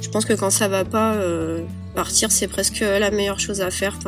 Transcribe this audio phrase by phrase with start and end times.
[0.00, 1.62] Je pense que quand ça va pas, euh,
[1.94, 3.98] partir, c'est presque la meilleure chose à faire.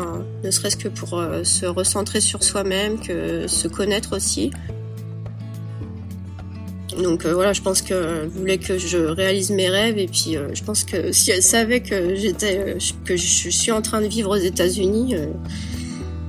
[0.43, 4.51] Ne serait-ce que pour euh, se recentrer sur soi-même, que se connaître aussi.
[7.01, 10.63] Donc euh, voilà, je pense qu'elle voulait que je réalise mes rêves et puis je
[10.63, 14.41] pense que si elle savait que j'étais que je suis en train de vivre aux
[14.41, 15.17] États-Unis,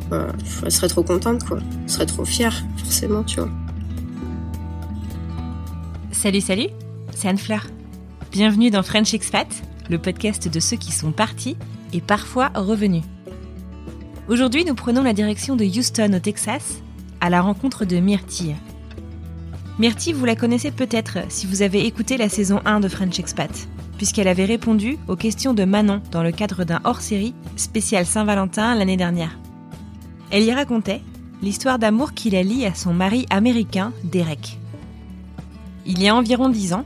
[0.09, 0.27] bah,
[0.63, 1.59] elle serait trop contente quoi.
[1.83, 3.49] Elle serait trop fière forcément, tu vois.
[6.11, 6.69] Salut, salut,
[7.13, 7.67] c'est Anne-Fleur.
[8.35, 9.47] Bienvenue dans French Expat,
[9.89, 11.55] le podcast de ceux qui sont partis
[11.93, 13.03] et parfois revenus.
[14.27, 16.81] Aujourd'hui, nous prenons la direction de Houston au Texas
[17.21, 18.57] à la rencontre de Myrtille.
[19.79, 23.69] Myrtille, vous la connaissez peut-être si vous avez écouté la saison 1 de French Expat,
[23.95, 28.97] puisqu'elle avait répondu aux questions de Manon dans le cadre d'un hors-série spécial Saint-Valentin l'année
[28.97, 29.39] dernière.
[30.29, 30.99] Elle y racontait
[31.41, 34.59] l'histoire d'amour qui la lie à son mari américain, Derek.
[35.85, 36.83] Il y a environ 10 ans,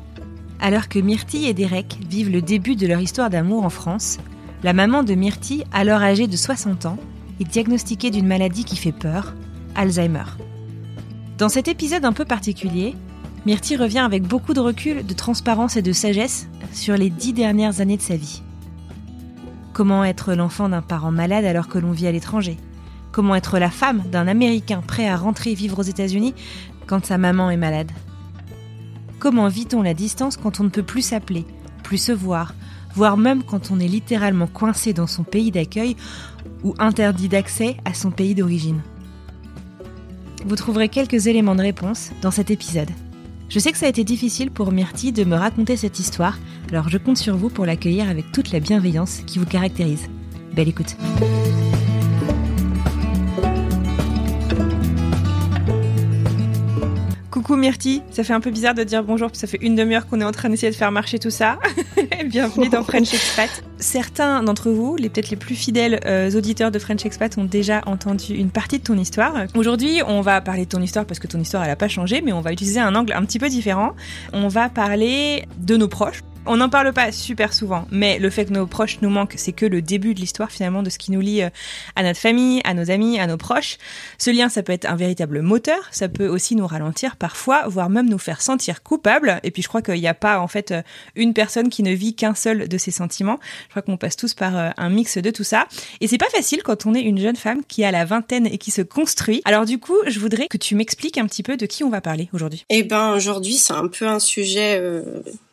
[0.59, 4.17] alors que Myrtille et Derek vivent le début de leur histoire d'amour en France,
[4.63, 6.97] la maman de Myrtille, alors âgée de 60 ans,
[7.39, 9.33] est diagnostiquée d'une maladie qui fait peur,
[9.75, 10.25] Alzheimer.
[11.37, 12.95] Dans cet épisode un peu particulier,
[13.45, 17.79] Myrtille revient avec beaucoup de recul, de transparence et de sagesse sur les dix dernières
[17.79, 18.41] années de sa vie.
[19.71, 22.57] Comment être l'enfant d'un parent malade alors que l'on vit à l'étranger?
[23.13, 26.33] Comment être la femme d'un Américain prêt à rentrer vivre aux États-Unis
[26.85, 27.91] quand sa maman est malade?
[29.19, 31.45] Comment vit-on la distance quand on ne peut plus s'appeler,
[31.83, 32.55] plus se voir,
[32.95, 35.97] voire même quand on est littéralement coincé dans son pays d'accueil
[36.63, 38.81] ou interdit d'accès à son pays d'origine?
[40.45, 42.89] Vous trouverez quelques éléments de réponse dans cet épisode.
[43.49, 46.37] Je sais que ça a été difficile pour Myrtille de me raconter cette histoire,
[46.69, 50.07] alors je compte sur vous pour l'accueillir avec toute la bienveillance qui vous caractérise.
[50.53, 50.95] Belle écoute.
[57.49, 59.75] Coucou Myrtille, ça fait un peu bizarre de dire bonjour, parce que ça fait une
[59.75, 61.57] demi-heure qu'on est en train d'essayer de faire marcher tout ça.
[62.27, 63.63] Bienvenue dans French Expat.
[63.79, 67.81] Certains d'entre vous, les peut-être les plus fidèles euh, auditeurs de French Expat, ont déjà
[67.87, 69.33] entendu une partie de ton histoire.
[69.55, 72.21] Aujourd'hui, on va parler de ton histoire parce que ton histoire, elle a pas changé,
[72.21, 73.95] mais on va utiliser un angle un petit peu différent.
[74.31, 76.21] On va parler de nos proches.
[76.51, 79.51] On n'en parle pas super souvent, mais le fait que nos proches nous manquent, c'est
[79.51, 81.51] que le début de l'histoire finalement de ce qui nous lie euh,
[81.95, 83.77] à notre famille, à nos amis, à nos proches.
[84.17, 87.91] Ce lien, ça peut être un véritable moteur, ça peut aussi nous ralentir parfois, voire
[87.91, 89.39] même nous faire sentir coupables.
[89.43, 90.81] Et puis je crois qu'il n'y a pas en fait euh,
[91.15, 93.37] une personne qui ne vit qu'un seul de ces sentiments.
[93.65, 95.67] Je crois qu'on passe tous par euh, un mix de tout ça.
[96.01, 98.57] Et c'est pas facile quand on est une jeune femme qui a la vingtaine et
[98.57, 99.43] qui se construit.
[99.45, 102.01] Alors du coup, je voudrais que tu m'expliques un petit peu de qui on va
[102.01, 102.65] parler aujourd'hui.
[102.69, 104.81] Eh ben aujourd'hui c'est un peu un sujet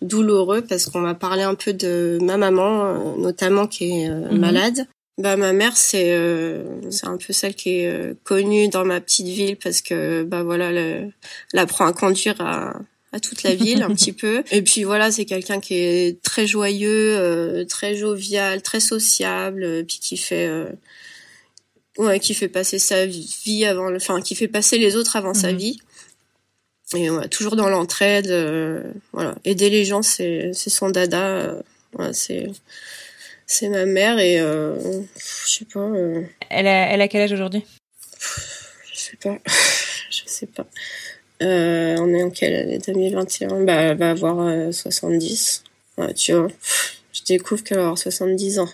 [0.00, 4.30] douloureux parce qu'on va parler un peu de ma maman euh, notamment qui est euh,
[4.32, 4.38] Mhm.
[4.38, 4.86] malade.
[5.18, 9.00] Bah ma mère c'est euh, c'est un peu celle qui est euh, connue dans ma
[9.00, 11.10] petite ville parce que bah voilà le,
[11.54, 12.78] elle apprend à conduire à
[13.12, 16.46] à toute la ville un petit peu et puis voilà c'est quelqu'un qui est très
[16.46, 20.50] joyeux euh, très jovial très sociable puis qui fait
[21.98, 25.32] ouais qui fait passer sa vie avant le enfin qui fait passer les autres avant
[25.32, 25.58] sa Mhm.
[25.58, 25.78] vie
[26.94, 28.82] et ouais, toujours dans l'entraide euh,
[29.12, 29.34] voilà.
[29.44, 32.46] Aider les gens c'est c'est son dada euh, voilà, c'est
[33.46, 34.76] c'est ma mère et euh,
[35.16, 37.64] je sais pas euh, Elle a, elle a quel âge aujourd'hui?
[38.92, 39.38] Je sais pas.
[40.10, 40.66] Je sais pas.
[41.42, 42.78] Euh, on est en quelle année?
[42.78, 45.64] 2021 bah elle va avoir euh, 70
[45.98, 46.48] ouais, tu vois.
[47.12, 48.68] Je découvre qu'elle va avoir 70 ans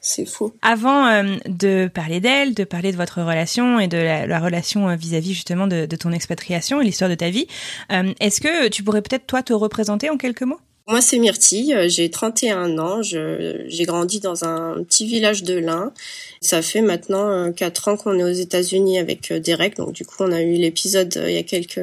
[0.00, 0.52] c'est fou.
[0.62, 4.88] Avant euh, de parler d'elle, de parler de votre relation et de la, la relation
[4.88, 7.46] euh, vis-à-vis justement de, de ton expatriation et l'histoire de ta vie,
[7.92, 10.60] euh, est-ce que tu pourrais peut-être toi te représenter en quelques mots?
[10.88, 15.92] Moi, c'est Myrtille, j'ai 31 ans, j'ai grandi dans un petit village de l'Ain.
[16.40, 20.16] Ça fait maintenant euh, 4 ans qu'on est aux États-Unis avec Derek, donc du coup,
[20.20, 21.78] on a eu l'épisode il y a quelques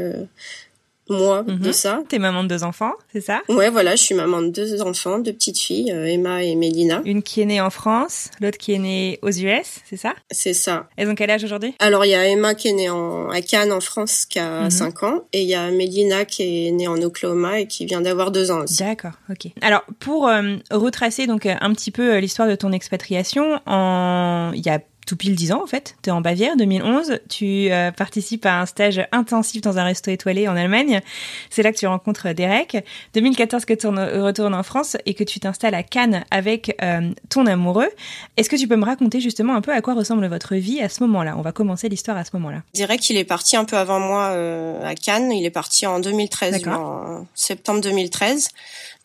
[1.10, 1.72] mois de Mhm.
[1.74, 2.04] ça.
[2.10, 3.42] T'es maman de deux enfants, c'est ça?
[3.50, 7.02] Ouais, voilà, je suis maman de deux enfants, deux petites filles, euh, Emma et Mélina.
[7.06, 10.14] Une qui est née en France, l'autre qui est née aux US, c'est ça?
[10.32, 10.88] C'est ça.
[10.98, 11.74] Elles ont quel âge aujourd'hui?
[11.80, 14.64] Alors, il y a Emma qui est née en, à Cannes, en France, qui a
[14.64, 14.70] Mhm.
[14.70, 15.22] 5 ans.
[15.34, 18.52] Et il y a Mélina qui est née en Oklahoma et qui vient d'avoir 2
[18.52, 18.78] ans aussi.
[18.84, 19.52] D'accord, ok.
[19.62, 24.66] Alors pour euh, retracer donc euh, un petit peu l'histoire de ton expatriation, en il
[24.66, 27.92] y a tout pile 10 ans en fait, tu es en Bavière 2011, tu euh,
[27.92, 31.02] participes à un stage intensif dans un resto étoilé en Allemagne.
[31.50, 32.86] C'est là que tu rencontres Derek.
[33.14, 37.46] 2014 que tu retournes en France et que tu t'installes à Cannes avec euh, ton
[37.46, 37.88] amoureux.
[38.36, 40.90] Est-ce que tu peux me raconter justement un peu à quoi ressemble votre vie à
[40.90, 41.36] ce moment-là?
[41.38, 42.64] On va commencer l'histoire à ce moment-là.
[42.74, 45.32] Dirais qu'il est parti un peu avant moi euh, à Cannes.
[45.32, 46.82] Il est parti en 2013, D'accord.
[46.82, 48.50] en septembre 2013,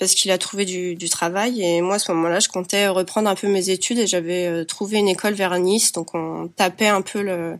[0.01, 1.63] parce qu'il a trouvé du, du travail.
[1.63, 4.99] Et moi, à ce moment-là, je comptais reprendre un peu mes études et j'avais trouvé
[4.99, 5.92] une école vers Nice.
[5.93, 7.57] Donc, on tapait un peu le,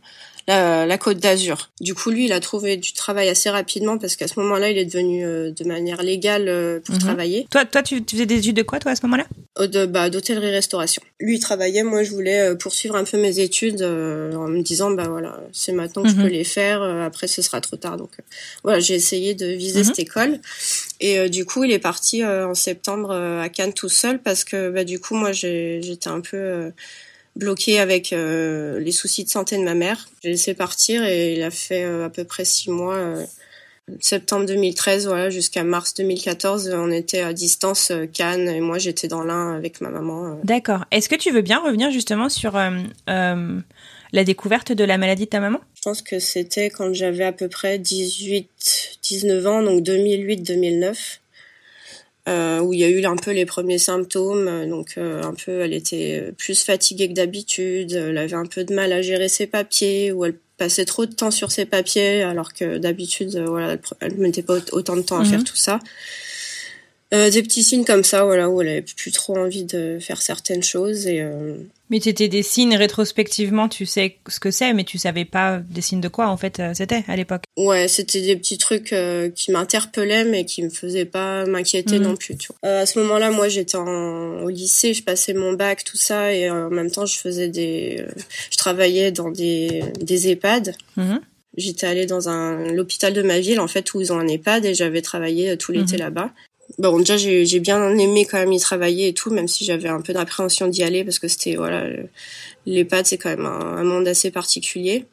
[0.49, 1.71] la, la côte d'Azur.
[1.81, 4.79] Du coup, lui, il a trouvé du travail assez rapidement parce qu'à ce moment-là, il
[4.79, 7.01] est devenu euh, de manière légale euh, pour Mhm.
[7.01, 7.47] travailler.
[7.51, 9.27] Toi, toi tu, tu faisais des études de quoi toi à ce moment-là?
[9.69, 11.03] De bah d'hôtellerie-restauration.
[11.21, 14.63] Lui il travaillait, moi je voulais euh, poursuivre un peu mes études euh, en me
[14.63, 16.15] disant bah voilà c'est maintenant que Mhm.
[16.17, 18.13] je peux les faire, après ce sera trop tard donc
[18.65, 19.85] voilà j'ai essayé de viser Mhm.
[19.85, 20.41] cette école
[21.01, 24.85] et du coup il est parti en septembre à Cannes tout seul parce que bah
[24.85, 26.73] du coup moi j'étais un peu
[27.37, 30.09] bloquée avec euh, les soucis de santé de ma mère.
[30.23, 32.97] J'ai laissé partir et il a fait euh, à peu près six mois.
[32.97, 33.25] euh,
[34.01, 39.09] septembre 2013 voilà jusqu'à mars 2014 on était à distance euh, Cannes et moi j'étais
[39.09, 40.35] dans l'un avec ma maman euh.
[40.45, 40.85] D'accord.
[40.93, 42.71] Est-ce que tu veux bien revenir justement sur euh,
[43.11, 43.59] euh,
[44.13, 45.59] la découverte de la maladie de ta maman?
[45.75, 51.21] Je pense que c'était quand j'avais à peu près 18 19 ans donc 2008 2009
[52.29, 55.35] euh, où il y a eu un peu les premiers symptômes euh, donc euh, un
[55.35, 59.29] peu elle était plus fatiguée que d'habitude elle avait un peu de mal à gérer
[59.29, 63.47] ses papiers ou elle passait trop de temps sur ses papiers alors que d'habitude euh,
[63.47, 65.31] voilà elle, elle mettait pas aut- autant de temps à Mhm.
[65.31, 65.81] faire tout ça
[67.13, 70.23] Euh, des petits signes comme ça voilà où elle avait plus trop envie de faire
[70.23, 71.57] certaines choses et euh,
[71.91, 75.83] Mais c'était des signes rétrospectivement, tu sais ce que c'est, mais tu savais pas des
[75.83, 77.43] signes de quoi en fait euh, c'était à l'époque.
[77.59, 82.03] Ouais, c'était des petits trucs euh, qui m'interpellaient mais qui me faisaient pas m'inquiéter Mhm.
[82.05, 82.37] non plus.
[82.39, 82.71] Tu vois.
[82.71, 86.33] Euh, à ce moment-là, moi, j'étais en, au lycée, je passais mon bac, tout ça,
[86.33, 88.05] et en même temps, je faisais des,
[88.51, 90.75] je travaillais dans des des EHPAD.
[90.97, 91.21] Mhm.
[91.59, 94.65] J'étais allée dans un l'hôpital de ma ville en fait où ils ont un EHPAD
[94.65, 96.05] et j'avais travaillé euh, tout l'été Mhm.
[96.05, 96.31] là-bas.
[96.79, 99.89] Bon, déjà j'ai j'ai bien aimé quand même y travailler et tout, même si j'avais
[99.89, 102.09] un peu d'appréhension d'y aller parce que c'était voilà, le-
[102.67, 105.05] l'EHPAD c'est quand même un, un monde assez particulier.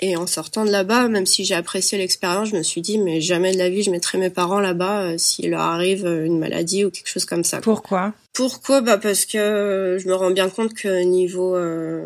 [0.00, 3.20] Et en sortant de là-bas, même si j'ai apprécié l'expérience, je me suis dit mais
[3.20, 6.38] jamais de la vie je mettrai mes parents là-bas euh, s'il leur arrive euh, une
[6.38, 7.60] maladie ou quelque chose comme ça.
[7.60, 8.12] Pourquoi?
[8.32, 8.80] Pourquoi?
[8.80, 12.04] Bah parce que euh, je me rends bien compte que niveau euh,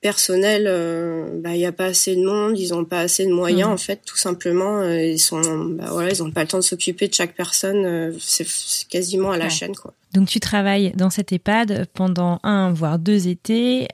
[0.00, 3.32] personnel, euh, bah il y a pas assez de monde, ils ont pas assez de
[3.32, 3.74] moyens Mhm.
[3.74, 4.78] en fait, tout simplement.
[4.80, 5.40] euh, ils sont,
[5.76, 7.84] bah voilà, ils ont pas le temps de s'occuper de chaque personne.
[7.84, 8.46] euh, c'est
[8.88, 9.50] quasiment à la Ouais.
[9.50, 9.92] chaîne quoi.
[10.14, 13.86] Donc tu travailles dans cet EHPAD pendant un voire deux étés.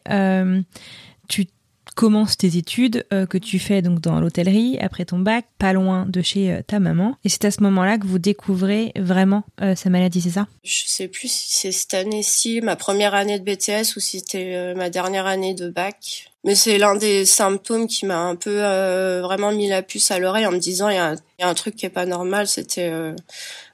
[1.96, 6.04] Commences tes études euh, que tu fais donc dans l'hôtellerie après ton bac, pas loin
[6.06, 7.16] de chez euh, ta maman.
[7.24, 10.46] Et c'est à ce moment-là que vous découvrez vraiment euh, sa maladie, c'est ça?
[10.62, 14.52] Je sais plus si c'est cette année-ci, ma première année de BTS ou si c'était
[14.56, 16.28] euh, ma dernière année de bac.
[16.44, 20.18] Mais c'est l'un des symptômes qui m'a un peu euh, vraiment mis la puce à
[20.18, 22.04] l'oreille en me disant il y, a un- y a un truc qui est pas
[22.04, 22.46] normal.
[22.46, 23.16] C'était euh,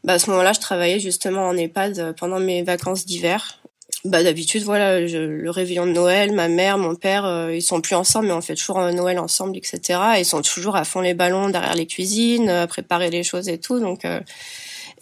[0.05, 3.59] bah, à ce moment-là, je travaillais justement en EHPAD pendant mes vacances d'hiver.
[4.05, 7.81] Bah d'habitude voilà je- le réveillon de Noël, ma mère, mon père, euh, ils sont
[7.81, 9.81] plus ensemble mais on fait toujours un Noël ensemble etc.
[10.17, 13.23] Et ils sont toujours à fond les ballons derrière les cuisines, euh, à préparer les
[13.23, 14.05] choses et tout donc.
[14.05, 14.21] euh,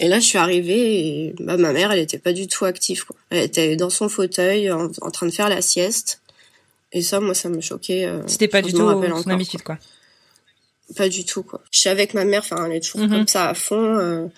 [0.02, 3.04] et là, je suis arrivée et bah, ma mère, elle était pas du tout active.
[3.04, 3.16] Quoi.
[3.28, 6.22] Elle était dans son fauteuil, en, en train de faire la sieste.
[6.92, 8.06] Et ça, moi, ça me choquait.
[8.06, 9.76] euh, C'était pas du tout son encore, habitude, quoi.
[9.76, 10.94] quoi.
[10.96, 11.60] Pas du tout, quoi.
[11.70, 13.10] Je suis avec ma mère, enfin, elle est toujours Mhm.
[13.10, 14.30] comme ça à fond.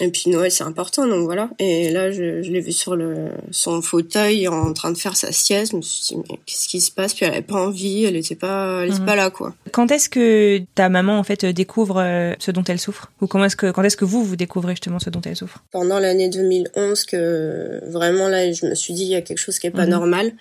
[0.00, 1.50] Et puis Noël, c'est important, donc voilà.
[1.60, 5.30] Et là, je, je l'ai vue sur le son fauteuil en train de faire sa
[5.30, 5.70] sieste.
[5.72, 7.14] Je me suis dit, mais qu'est-ce qui se passe?
[7.14, 9.06] Puis elle avait pas envie, elle était pas, elle était Mhm.
[9.06, 9.54] pas là, quoi.
[9.70, 13.12] Quand est-ce que ta maman en fait découvre euh, ce dont elle souffre?
[13.20, 15.62] Ou comment est-ce que quand est-ce que vous vous découvrez justement ce dont elle souffre?
[15.70, 19.58] Pendant l'année 2011 que vraiment là je me suis dit il y a quelque chose
[19.60, 19.90] qui est pas Mhm.
[19.90, 20.32] normal.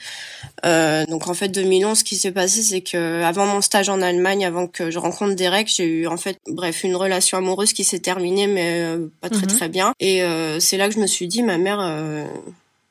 [0.66, 4.02] Euh, donc en fait 2011 ce qui s'est passé c'est que avant mon stage en
[4.02, 7.84] Allemagne avant que je rencontre Derek j'ai eu en fait bref une relation amoureuse qui
[7.84, 9.58] s'est terminée mais euh, pas très Mhm.
[9.58, 12.26] très bien et euh, c'est là que je me suis dit ma mère euh,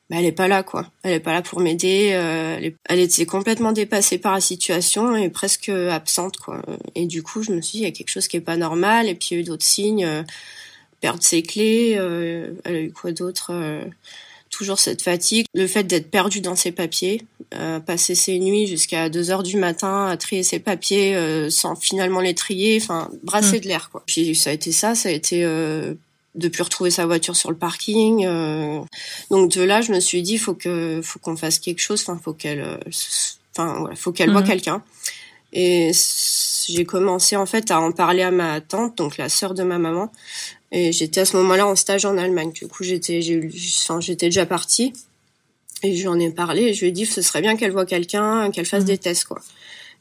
[0.09, 0.87] bah, elle est pas là quoi.
[1.03, 2.09] Elle est pas là pour m'aider.
[2.13, 6.61] euh, elle, est- elle était complètement dépassée par la situation et presque absente quoi.
[6.95, 8.57] Et du coup, je me suis dit il y a quelque chose qui est pas
[8.57, 9.07] normal.
[9.07, 10.07] Et puis il y a eu d'autres signes,
[10.99, 11.91] perdre ses clés.
[11.93, 13.53] elle a eu quoi d'autre
[14.53, 17.23] toujours cette fatigue, le fait d'être perdu dans ses papiers,
[17.55, 21.75] euh, passer ses nuits jusqu'à 2 heures du matin à trier ses papiers euh, sans
[21.75, 23.61] finalement les trier, enfin brasser mm.
[23.61, 24.03] de l'air quoi.
[24.05, 25.95] Puis ça a été ça, ça a été euh,
[26.35, 28.25] de plus retrouver sa voiture sur le parking.
[28.25, 28.79] Euh.
[29.29, 32.19] donc de là, je me suis dit faut que faut qu'on fasse quelque chose, enfin
[32.23, 32.79] faut qu'elle
[33.55, 34.47] enfin voilà, faut qu'elle voit mm.
[34.47, 34.83] quelqu'un.
[35.53, 35.91] Et
[36.67, 39.77] j'ai commencé en fait à en parler à ma tante, donc la sœur de ma
[39.77, 40.11] maman.
[40.71, 42.51] Et j'étais à ce moment-là en stage en Allemagne.
[42.51, 43.47] Du coup, j'étais, j'ai
[43.83, 44.93] enfin, j'étais déjà partie.
[45.83, 47.71] Et je lui en ai parlé et je lui ai dit ce serait bien qu'elle
[47.71, 48.87] voit quelqu'un, qu'elle fasse mmh.
[48.87, 49.41] des tests quoi.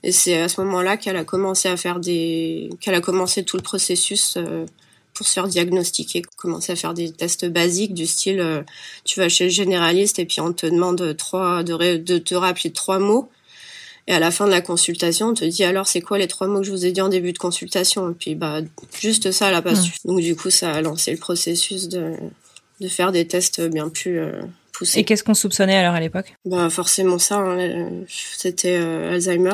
[0.05, 3.57] Et c'est à ce moment-là qu'elle a commencé à faire des, qu'elle a commencé tout
[3.57, 4.65] le processus euh,
[5.15, 8.63] pour se faire diagnostiquer, commencer à faire des tests basiques du style euh,
[9.05, 12.71] tu vas chez le généraliste et puis on te demande trois de, de te rappeler
[12.73, 13.31] trois mots.
[14.09, 16.49] Et à la fin de la consultation, on te dit alors c'est quoi les trois
[16.49, 18.11] mots que je vous ai dit en début de consultation?
[18.11, 18.61] Et puis bah
[19.01, 19.93] juste ça, elle a pas su.
[20.05, 22.15] Donc du coup, ça a lancé le processus de
[22.81, 24.43] de faire des tests bien plus euh,
[24.95, 29.53] et qu'est-ce qu'on soupçonnait alors à l'époque Bah forcément ça, hein, euh, c'était euh, Alzheimer.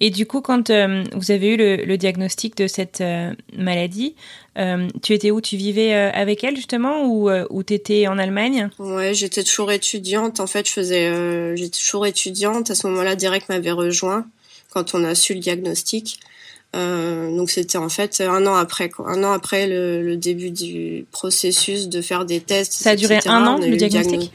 [0.00, 3.02] Et du coup, quand euh, vous avez eu le, diagnostic de cette
[3.56, 4.16] maladie,
[5.02, 5.40] tu étais où?
[5.40, 8.70] Tu vivais avec elle justement ou, ou tu étais en Allemagne?
[8.78, 10.40] Ouais, j'étais toujours étudiante.
[10.40, 12.70] En fait, je faisais, j'étais toujours étudiante.
[12.70, 14.26] À ce moment-là, Derek m'avait rejoint
[14.70, 16.18] quand on a su le diagnostic.
[16.74, 19.10] Donc c'était en fait un an après, quoi.
[19.10, 22.72] un an après le, début du processus de faire des tests.
[22.72, 24.32] Ça a duré un an le diagnostic.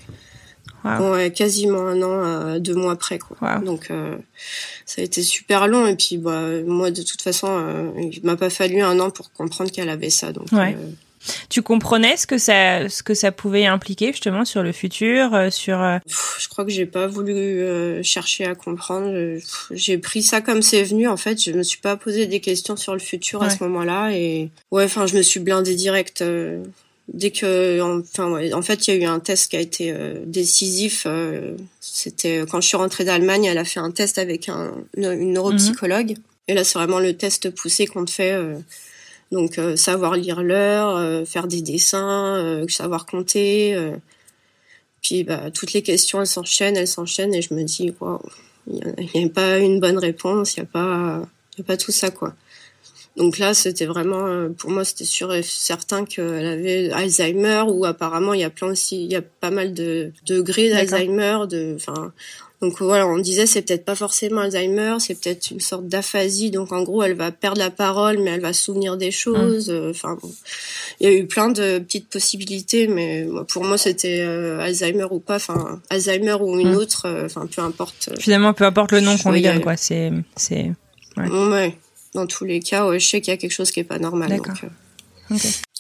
[1.00, 3.60] Ouais, quasiment un an, euh, deux mois après quoi.
[3.60, 4.15] Donc euh,
[4.86, 8.36] ça a été super long et puis bah moi de toute façon euh, il m'a
[8.36, 10.51] pas fallu un an pour comprendre qu'elle avait ça donc.
[10.51, 10.77] Ouais.
[11.50, 15.77] Tu comprenais ce que ça, ce que ça pouvait impliquer justement sur le futur, sur.
[16.39, 17.63] Je crois que j'ai pas voulu
[18.03, 19.39] chercher à comprendre.
[19.71, 21.07] J'ai pris ça comme c'est venu.
[21.07, 24.12] En fait, je me suis pas posé des questions sur le futur à ce moment-là
[24.12, 26.24] et ouais, enfin, je me suis blindée direct
[27.07, 29.91] dès que enfin ouais, en fait il y a eu un test qui a été
[29.91, 34.50] euh, décisif euh, c'était quand je suis rentrée d'Allemagne elle a fait un test avec
[34.50, 36.24] un une, neuropsychologue mhm.
[36.50, 38.38] et là c'est vraiment le test poussé qu'on te fait
[39.34, 43.75] euh, donc savoir lire l'heure faire des dessins savoir compter
[45.01, 48.19] puis bah toutes les questions elles s'enchaînent elles s'enchaînent et je me dis waouh
[48.69, 48.81] il
[49.15, 51.22] n'y a, pas une bonne réponse il y a pas
[51.57, 52.34] y a pas tout ça quoi.
[53.17, 57.84] Donc là, c'était vraiment, euh, pour moi, c'était sûr et certain qu'elle avait Alzheimer ou
[57.84, 61.74] apparemment il y a plein aussi, il y a pas mal de degrés d'Alzheimer, de,
[61.75, 62.13] enfin,
[62.61, 66.49] donc voilà, on disait c'est peut-être pas forcément Alzheimer, c'est peut-être une sorte d'aphasie.
[66.49, 69.69] Donc en gros, elle va perdre la parole, mais elle va se souvenir des choses.
[69.69, 69.73] Mmh.
[69.73, 70.17] Euh, enfin,
[70.99, 75.19] il y a eu plein de petites possibilités, mais pour moi c'était euh, Alzheimer ou
[75.19, 75.35] pas.
[75.35, 76.77] Enfin, Alzheimer ou une mmh.
[76.77, 77.23] autre.
[77.25, 78.09] Enfin, peu importe.
[78.19, 79.77] Finalement, peu importe le nom qu'on lui donne, quoi.
[79.77, 80.71] C'est, c'est.
[81.15, 81.29] Ouais.
[81.29, 81.77] ouais
[82.13, 84.37] dans tous les cas, je sais qu'il y a quelque chose qui est pas normal.
[84.37, 85.37] Donc, euh.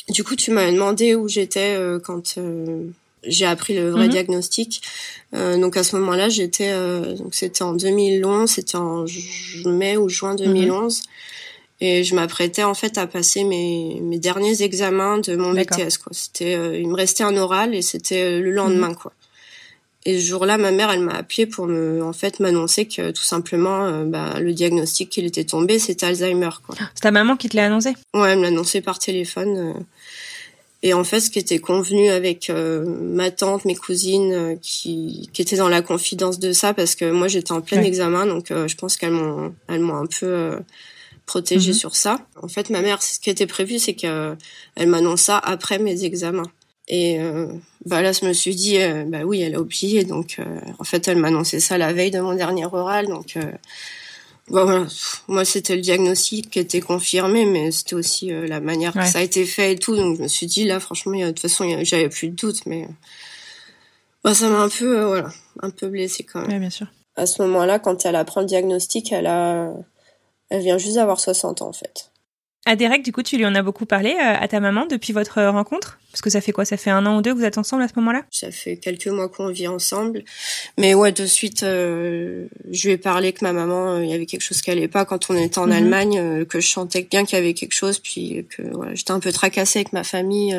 [0.09, 2.83] Du coup, tu m'as demandé où j'étais euh, quand euh,
[3.23, 4.11] j'ai appris le vrai mhm.
[4.11, 4.81] diagnostic.
[5.33, 6.71] donc à ce moment-là, j'étais,
[7.15, 9.05] donc c'était en 2011, c'était en
[9.65, 10.97] mai ou juin 2011.
[10.97, 11.03] Mhm.
[11.79, 15.99] Et je m'apprêtais en fait à passer mes, mes derniers examens de mon BTS.
[16.03, 16.11] Quoi.
[16.11, 18.89] C'était, il me restait un oral et c'était le lendemain.
[18.89, 18.95] Mhm.
[18.95, 19.13] quoi.
[20.07, 23.23] Et ce jour-là, ma mère, elle m'a appelé pour me, en fait, m'annoncer que tout
[23.23, 26.49] simplement, euh, bah, le diagnostic qu'il était tombé, c'était Alzheimer.
[26.65, 26.75] Quoi.
[26.95, 27.89] C'est ta maman qui te l'a annoncé?
[28.13, 29.85] Ouais, elle me l'a annoncé par téléphone.
[30.87, 30.89] Euh.
[30.89, 35.41] Et en fait, ce qui était convenu avec euh, ma tante, mes cousines, qui, qui
[35.41, 38.75] étaient dans la confidence de ça, parce que moi, j'étais en plein examen, donc je
[38.75, 40.59] pense qu'elles m'ont, elles m'ont un peu
[41.25, 41.77] protégée mhm.
[41.77, 42.25] sur ça.
[42.41, 44.37] En fait, ma mère, ce qui était prévu, c'est qu'elle
[44.85, 46.49] m'annonce ça après mes examens.
[46.87, 47.47] Et euh,
[47.85, 50.05] bah là, je me suis dit, euh, bah oui, elle a oublié.
[50.05, 53.07] Donc, euh, en fait, elle m'a annoncé ça la veille de mon dernier oral.
[53.07, 53.37] Donc,
[54.49, 54.87] bah voilà,
[55.27, 59.21] moi, c'était le diagnostic qui était confirmé, mais c'était aussi la manière que ça a
[59.21, 59.95] été fait et tout.
[59.95, 62.87] Donc, je me suis dit, là, franchement, de toute façon, j'avais plus de doute, mais
[64.23, 65.29] bah, ça m'a un peu, voilà,
[65.61, 66.51] un peu blessé quand même.
[66.51, 66.87] Ouais, bien sûr.
[67.15, 69.73] À ce moment-là, quand elle apprend le diagnostic, elle a,
[70.49, 72.11] elle vient juste d'avoir 60 ans, en fait.
[72.67, 75.13] À Derek, du coup, tu lui en as beaucoup parlé euh, à ta maman depuis
[75.13, 75.99] votre rencontre?
[76.11, 76.65] Parce que ça fait quoi?
[76.65, 78.25] Ça fait un an ou deux que vous êtes ensemble à ce moment-là?
[78.29, 80.25] Ça fait quelques mois qu'on vit ensemble.
[80.77, 84.13] Mais ouais, de suite, euh, je lui ai parlé que ma maman, euh, il y
[84.13, 85.71] avait quelque chose qui allait pas quand on était en mhm.
[85.71, 88.63] Allemagne, que je sentais bien qu'il y avait quelque chose, puis que
[88.95, 90.53] j'étais un peu tracassée avec ma famille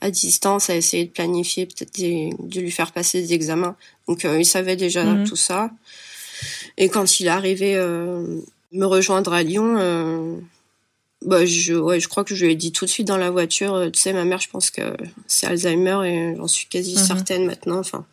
[0.00, 3.76] à distance, à essayer de planifier, peut-être de lui faire passer des examens.
[4.08, 5.28] Donc il savait déjà mhm.
[5.28, 5.70] tout ça.
[6.78, 9.76] Et quand il est arrivé me rejoindre à Lyon
[11.24, 13.30] bah, je, ouais, je crois que je lui ai dit tout de suite dans la
[13.30, 13.74] voiture.
[13.74, 14.82] Euh, tu sais, ma mère, je pense que
[15.26, 17.04] c'est Alzheimer et j'en suis quasi mhm.
[17.04, 17.78] certaine maintenant.
[17.78, 18.04] Enfin,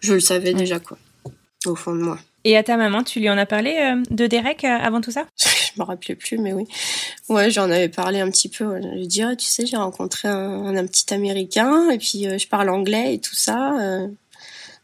[0.00, 0.98] je le savais déjà, quoi,
[1.66, 2.18] au fond de moi.
[2.44, 5.10] Et à ta maman, tu lui en as parlé euh, de Derek euh, avant tout
[5.10, 5.26] ça?
[5.76, 6.64] Me rappelais plus, mais oui.
[7.28, 8.80] Ouais, j'en avais parlé un petit peu.
[8.80, 12.70] Je lui dit, tu sais, j'ai rencontré un, un, petit Américain, et puis je parle
[12.70, 13.74] anglais et tout ça.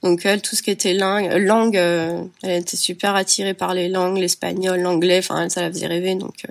[0.02, 4.19] Donc elle, tout ce qui était langue, langue elle était super attirée par les langues,
[4.19, 5.21] l'espagnol, l'anglais.
[5.21, 6.14] Enfin, ça la faisait rêver.
[6.14, 6.45] Donc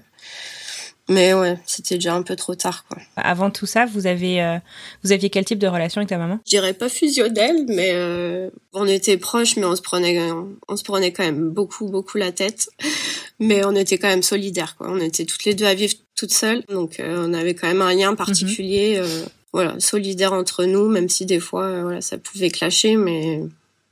[1.12, 2.98] mais ouais, c'était déjà un peu trop tard, quoi.
[3.18, 4.58] Avant tout ça, vous avez, euh,
[5.03, 6.39] vous aviez quel type de relation avec ta maman?
[6.46, 10.22] Je dirais pas fusionnelle, mais euh, on était proches, mais on se prenait,
[10.70, 12.70] on, se prenait quand même beaucoup, beaucoup la tête.
[13.39, 14.88] Mais on était quand même solidaires, quoi.
[14.91, 17.82] On était toutes les deux à vivre toutes seules, donc euh, on avait quand même
[17.82, 19.25] un lien particulier, mhm.
[19.51, 23.41] voilà, solidaire entre nous, même si des fois, voilà, ça pouvait clasher, mais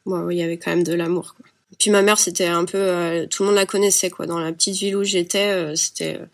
[0.05, 1.47] bon, il y avait quand même de l'amour, quoi.
[1.77, 4.25] Puis ma mère, c'était un peu, euh, tout le monde la connaissait quoi.
[4.25, 6.25] Dans la petite ville où j'étais, euh, c'était, euh,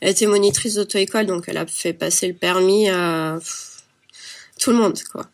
[0.00, 3.38] elle était monitrice d'auto-école, donc elle a fait passer le permis à
[4.58, 5.26] tout le monde quoi.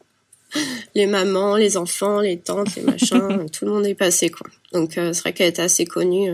[0.95, 4.47] Les mamans, les enfants, les tantes, les machins, tout le monde est passé quoi.
[4.73, 6.29] Donc c'est vrai qu'elle était assez connue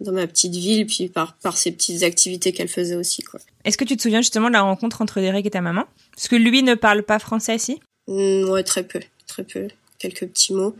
[0.00, 3.38] dans ma petite ville, puis par par ses petites activités qu'elle faisait aussi quoi.
[3.64, 5.84] Est-ce que tu te souviens justement de la rencontre entre Derek et ta maman?
[6.14, 7.80] Parce que lui ne parle pas français, si?
[8.08, 10.76] Mmh, Ouais, très peu, très peu quelques petits mots.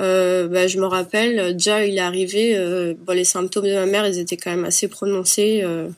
[0.00, 3.86] Euh, bah, je me rappelle, déjà il est arrivé, euh, bon, les symptômes de ma
[3.86, 5.60] mère, ils étaient quand même assez prononcés.
[5.62, 5.88] Euh,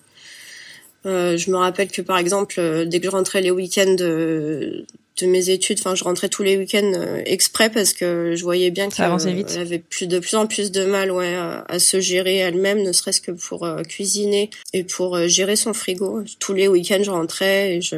[1.06, 4.84] euh je me rappelle que par exemple, euh, dès que je rentrais les week-ends de,
[5.20, 8.70] de mes études, enfin je rentrais tous les week-ends euh, exprès parce que je voyais
[8.70, 12.82] bien qu'elle avait plus de plus en plus de mal ouais à, se gérer elle-même,
[12.82, 16.22] ne serait-ce que pour cuisiner et pour gérer son frigo.
[16.38, 17.96] Tous les week-ends, je rentrais et je,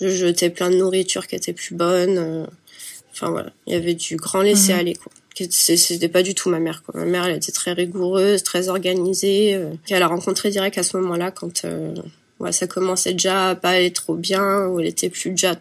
[0.00, 2.46] je jetais plein de nourriture qui était plus bonne.
[3.14, 4.78] Enfin voilà, il y avait du grand laisser mhm.
[4.80, 5.12] aller quoi.
[5.50, 6.98] C'était pas du tout ma mère quoi.
[6.98, 9.54] Ma mère elle était très rigoureuse, très organisée.
[9.54, 11.94] Euh, elle a rencontré direct à ce moment-là quand euh,
[12.40, 15.54] ouais, ça commençait déjà à pas aller trop bien ou elle était plus déjà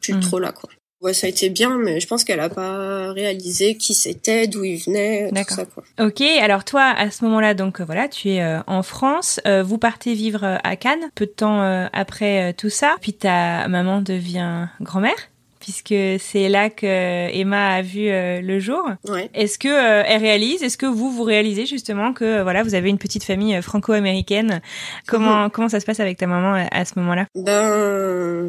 [0.00, 0.20] plus mhm.
[0.20, 0.70] trop là quoi.
[1.00, 4.64] Ouais, ça a été bien, mais je pense qu'elle a pas réalisé qui c'était, d'où
[4.64, 5.84] il venait, tout ça quoi.
[6.00, 9.78] Ok, alors toi, à ce moment-là, donc voilà, tu es euh, en France, euh, vous
[9.78, 15.28] partez vivre à Cannes, peu de temps après tout ça, puis ta maman devient grand-mère
[15.68, 16.86] puisque c'est là que
[17.30, 18.82] Emma a vu euh, le jour.
[19.34, 20.62] Est-ce que euh, elle réalise?
[20.62, 24.62] Est-ce que vous vous réalisez justement que euh, voilà vous avez une petite famille franco-américaine?
[25.06, 25.50] Comment mhm.
[25.50, 27.26] comment ça se passe avec ta maman à, ce moment-là?
[27.34, 28.48] Ben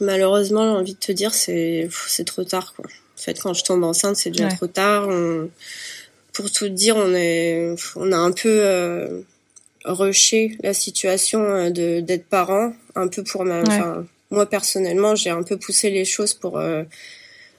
[0.00, 2.86] malheureusement j'ai envie de te dire c'est c'est trop tard quoi.
[2.86, 5.08] En fait quand je tombe enceinte c'est déjà trop tard.
[6.32, 9.24] Pour tout dire on est on a un peu
[9.84, 13.64] rushé la situation de d'être parent un peu pour ma
[14.30, 16.84] moi personnellement, j'ai un peu poussé les choses pour euh,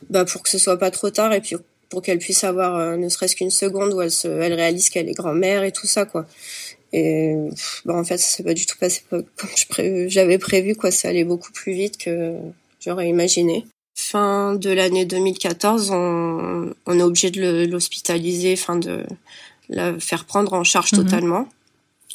[0.09, 1.55] bah pour que ce soit pas trop tard et puis
[1.89, 5.09] pour qu'elle puisse avoir euh, ne serait-ce qu'une seconde où elle se elle réalise qu'elle
[5.09, 6.25] est grand-mère et tout ça quoi.
[6.93, 7.35] Et
[7.85, 9.23] bah en fait, ça s'est pas du tout passé comme
[10.07, 12.35] j'avais prévu quoi, ça allait beaucoup plus vite que
[12.79, 13.65] j'aurais imaginé.
[13.95, 19.03] Fin de l'année 2014, on, on est obligé de l'hospitaliser, enfin de
[19.69, 21.03] la faire prendre en charge mhm.
[21.03, 21.47] totalement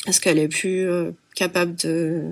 [0.07, 2.23] parce qu'elle est plus euh, capable de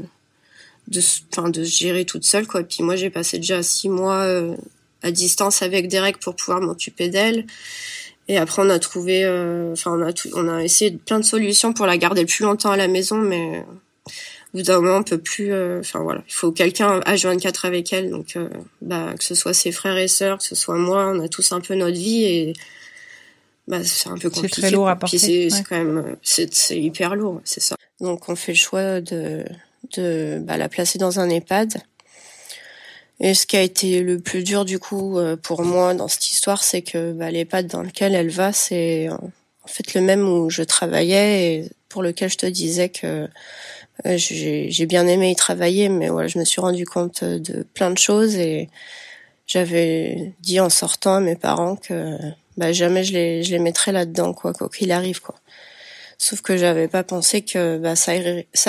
[0.88, 1.01] de
[1.33, 2.62] enfin de se gérer toute seule quoi.
[2.62, 4.57] Puis moi j'ai passé déjà six mois euh,
[5.03, 7.47] à distance avec Derek pour pouvoir m'occuper d'elle.
[8.29, 11.73] Et après on a trouvé euh, enfin on a on a essayé plein de solutions
[11.73, 13.64] pour la garder le plus longtemps à la maison mais
[14.53, 16.23] au bout d'un moment on peut plus euh, enfin voilà.
[16.29, 18.11] Il faut quelqu'un H24 avec elle.
[18.11, 18.38] Donc
[18.83, 21.53] bah que ce soit ses frères et sœurs que ce soit moi on a tous
[21.53, 22.53] un peu notre vie et
[23.66, 27.16] bah c'est un peu compliqué c'est très lourd à porter c'est quand même c'est hyper
[27.16, 27.77] lourd c'est ça.
[28.01, 29.44] Donc on fait le choix de
[29.97, 31.83] de bah, la placer dans un EHPAD.
[33.20, 36.29] Et ce qui a été le plus dur du coup euh, pour moi dans cette
[36.29, 40.51] histoire, c'est que bah, l'EHPAD dans lequel elle va, c'est en fait le même où
[40.51, 43.29] je travaillais et pour lequel je te disais que
[44.07, 47.92] euh, j'ai bien aimé y travailler, mais voilà, je me suis rendu compte de plein
[47.92, 48.68] de choses et
[49.47, 52.18] j'avais dit en sortant à mes parents que
[52.57, 55.37] bah, jamais je les, je les mettrais là-dedans, quoi, quoi qu'il arrive, quoi.
[56.26, 58.14] Sauf que j'avais pas pensé que bah, ça,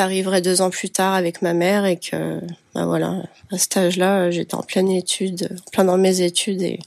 [0.04, 2.42] arriverait deux ans plus tard avec ma mère et que
[2.74, 6.80] bah voilà, à cet âge-là, j'étais en pleine étude, en plein dans mes études et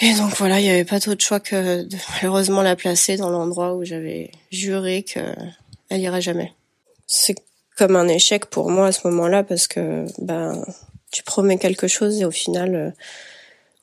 [0.00, 3.28] et donc voilà, il n'y avait pas d'autre choix que de malheureusement la placer dans
[3.28, 5.52] l'endroit où j'avais juré qu'elle
[5.90, 6.54] irait jamais.
[7.06, 7.34] C'est
[7.76, 10.64] comme un échec pour moi à ce moment-là parce que ben
[11.10, 12.90] tu promets quelque chose et au final euh,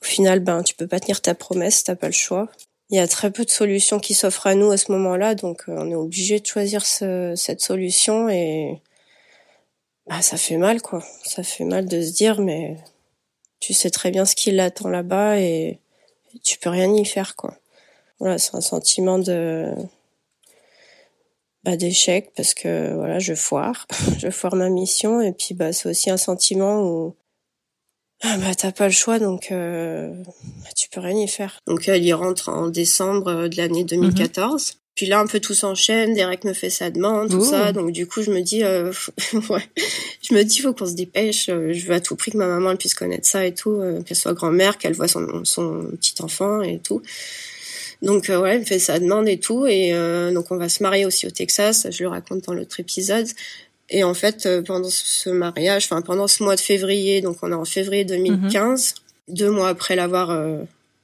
[0.02, 2.50] au final ben tu peux pas tenir ta promesse, t'as pas le choix
[2.90, 5.64] il y a très peu de solutions qui s'offrent à nous à ce moment-là, donc
[5.68, 8.80] euh, on est obligé de choisir ce, cette solution et
[10.06, 11.02] bah ça fait mal quoi.
[11.24, 12.76] Ça fait mal de se dire mais
[13.60, 15.80] tu sais très bien ce qui l'attend là-bas et,
[16.44, 17.56] tu peux rien y faire quoi.
[18.20, 19.72] Voilà, c'est un sentiment de
[21.64, 23.86] bah, d'échec parce que voilà, je foire,
[24.18, 27.16] je foire ma mission et puis bah c'est aussi un sentiment où
[28.22, 31.60] ah bah t'as pas le choix donc euh, bah, tu peux rien y faire.
[31.66, 34.76] Donc elle y rentre en décembre euh, de l'année 2014.
[34.96, 36.14] Puis là, un peu tout s'enchaîne.
[36.14, 37.72] Derek me fait sa demande, tout ça.
[37.72, 38.90] Donc du coup, je me dis, euh,
[39.50, 39.62] ouais,
[40.22, 41.50] je me dis, faut qu'on se dépêche.
[41.50, 43.72] Euh, je veux à tout prix que ma maman elle puisse connaître ça et tout,
[43.72, 47.02] euh, qu'elle soit grand-mère, qu'elle voit son, son petit enfant et tout.
[48.00, 49.66] Donc ouais, elle me fait sa demande et tout.
[49.66, 49.92] Et
[50.32, 51.86] donc on va se marier aussi au Texas.
[51.90, 53.26] Je le raconte dans l'autre épisode.
[53.88, 57.54] Et en fait, pendant ce mariage, enfin pendant ce mois de février, donc on est
[57.54, 58.94] en février 2015,
[59.28, 59.34] mhm.
[59.34, 60.30] deux mois après l'avoir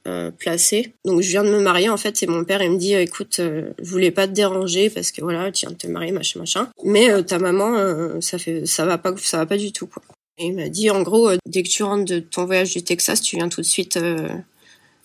[0.05, 0.93] euh, placé.
[1.05, 3.37] Donc je viens de me marier en fait, c'est mon père il me dit écoute,
[3.39, 6.39] euh, je voulais pas te déranger parce que voilà, tu viens de te marier machin
[6.39, 6.69] machin.
[6.83, 9.87] Mais euh, ta maman euh, ça fait ça va pas ça va pas du tout
[9.87, 10.03] quoi.
[10.37, 13.21] Et il m'a dit en gros dès que tu rentres de ton voyage du Texas,
[13.21, 13.97] tu viens tout de suite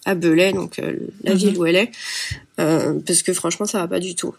[0.05, 0.79] à Belay donc
[1.23, 1.39] la mhm.
[1.39, 1.91] ville où elle est
[2.57, 4.35] parce que franchement ça va pas du tout.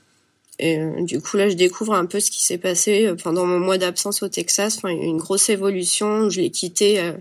[0.61, 3.77] Et du coup là, je découvre un peu ce qui s'est passé pendant mon mois
[3.77, 4.77] d'absence au Texas.
[4.77, 6.29] Enfin, il y a eu une grosse évolution.
[6.29, 7.13] Je l'ai quitté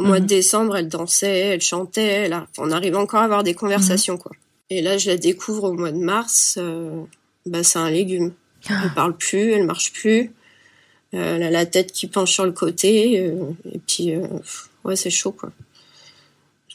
[0.00, 0.28] au mois de mhm.
[0.28, 4.20] décembre, elle dansait, elle chantait, là, on arrive encore à avoir des conversations, mhm.
[4.20, 4.32] quoi.
[4.70, 7.02] Et là, je la découvre au mois de mars, euh,
[7.44, 8.32] bah, c'est un légume.
[8.68, 8.82] Ah.
[8.84, 10.32] Elle parle plus, elle marche plus.
[11.12, 13.34] Euh, elle a la tête qui penche sur le côté, euh,
[13.70, 14.14] et puis,
[14.84, 15.50] ouais, c'est chaud, quoi.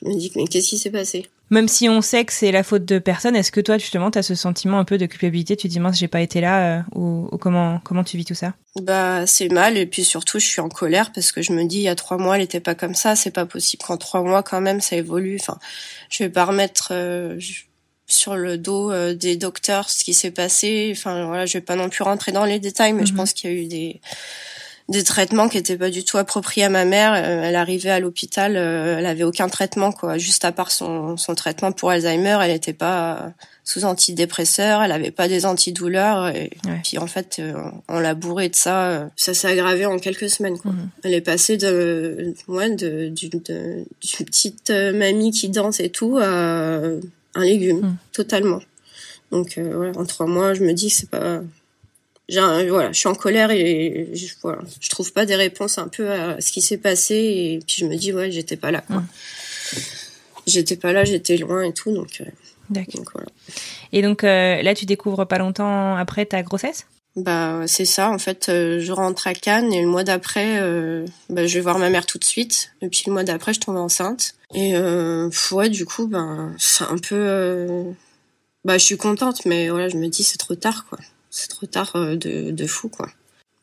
[0.02, 1.28] Je me dis, mais qu'est-ce qui s'est passé?
[1.52, 4.18] Même si on sait que c'est la faute de personne, est-ce que toi justement tu
[4.18, 5.56] as ce sentiment un peu de culpabilité?
[5.56, 8.34] Tu te dis mince j'ai pas été là euh, ou, comment comment tu vis tout
[8.34, 8.56] ça?
[8.82, 11.78] Bah c'est mal et puis surtout je suis en colère parce que je me dis
[11.78, 14.24] il y a trois mois elle était pas comme ça, c'est pas possible qu'en trois
[14.24, 15.38] mois quand même ça évolue.
[15.40, 15.60] Enfin
[16.10, 17.40] je vais pas remettre euh,
[18.08, 20.92] sur le dos euh, des docteurs ce qui s'est passé.
[20.98, 23.18] Enfin voilà je vais pas non plus rentrer dans les détails mais je mhm.
[23.18, 24.02] pense qu'il y a eu des
[24.88, 27.14] des traitements qui étaient pas du tout appropriés à ma mère.
[27.14, 31.18] Euh, elle arrivait à l'hôpital, euh, elle avait aucun traitement quoi, juste à part son,
[31.18, 36.52] son traitement pour Alzheimer, elle n'était pas sous antidépresseur, elle avait pas des antidouleurs et
[36.84, 37.56] puis en fait euh,
[37.90, 40.72] on l'a bourrée de ça, ça s'est aggravé en quelques semaines quoi.
[40.72, 40.90] Mhm.
[41.04, 47.44] Elle est passée de ouais de d'une petite mamie qui danse et tout à un
[47.44, 47.98] légume mhm.
[48.12, 48.62] totalement.
[49.32, 51.42] Donc voilà, en trois mois, je me dis que c'est pas
[52.30, 56.12] voilà, je suis en colère et je, voilà, je trouve pas des réponses un peu
[56.12, 59.04] à ce qui s'est passé et puis je me dis ouais, j'étais pas là quoi.
[60.48, 62.22] J'étais pas là, j'étais loin et tout donc.
[62.22, 62.26] Euh,
[62.70, 63.04] D'accord.
[63.14, 63.30] Voilà.
[63.92, 66.86] Et donc euh, là, tu découvres pas longtemps après ta grossesse?
[67.16, 68.10] Bah c'est ça.
[68.10, 70.60] En fait, euh, je rentre à Cannes et le mois d'après,
[71.30, 72.72] bah, je vais voir ma mère tout de suite.
[72.82, 74.36] Et puis le mois d'après, je tombe enceinte.
[74.54, 74.76] Et
[75.52, 77.86] ouais, du coup, ben c'est un peu.
[78.66, 80.98] Bah je suis contente, mais voilà, je me dis c'est trop tard quoi
[81.36, 83.10] c'est trop tard euh, de, de fou quoi.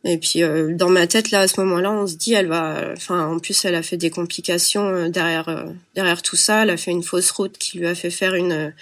[0.05, 2.91] Et puis euh, dans ma tête là à ce moment-là, on se dit elle va
[2.95, 6.77] enfin en plus elle a fait des complications euh, derrière derrière tout ça, elle a
[6.77, 8.75] fait une fausse route qui lui a fait faire une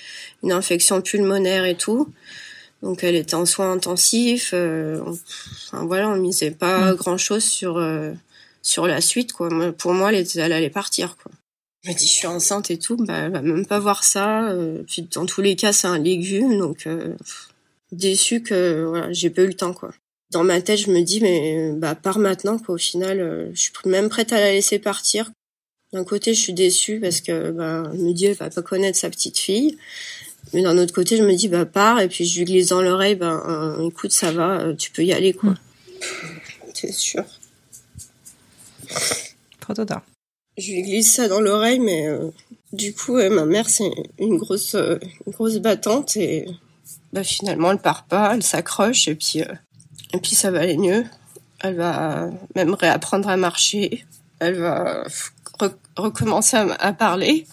[0.42, 2.12] une infection pulmonaire et tout.
[2.82, 7.80] Donc elle était en soins intensifs enfin voilà, on misait pas grand-chose sur
[8.62, 9.50] sur la suite quoi.
[9.72, 11.30] Pour moi, elle, elle allait partir quoi.
[11.84, 14.52] Je me dis je suis enceinte et tout, bah elle va même pas voir ça.
[14.86, 16.86] puis dans tous les cas, c'est un légume donc
[17.92, 19.92] déçue que voilà, j'ai pas eu le temps quoi.
[20.30, 22.76] Dans ma tête, je me dis mais bah pars maintenant quoi.
[22.76, 25.30] Au final, euh, je suis même prête à la laisser partir.
[25.92, 29.10] D'un côté, je suis déçue parce que bah me dis elle va pas connaître sa
[29.10, 29.76] petite fille.
[30.52, 32.82] Mais d'un autre côté, je me dis bah pars et puis je lui glisse dans
[32.82, 35.54] l'oreille bah euh, écoute ça va, euh, tu peux y aller quoi.
[36.74, 37.24] C'est sûr.
[39.60, 40.02] Trop tard.
[40.56, 42.08] Je lui glisse ça dans l'oreille mais
[42.72, 46.46] du coup ma mère c'est une grosse une grosse battante et
[47.12, 49.54] bah finalement elle part pas, elle s'accroche et puis euh,
[50.12, 51.04] et puis ça va aller mieux.
[51.60, 54.04] Elle va même réapprendre à marcher.
[54.38, 55.04] Elle va
[55.96, 57.46] recommencer à, parler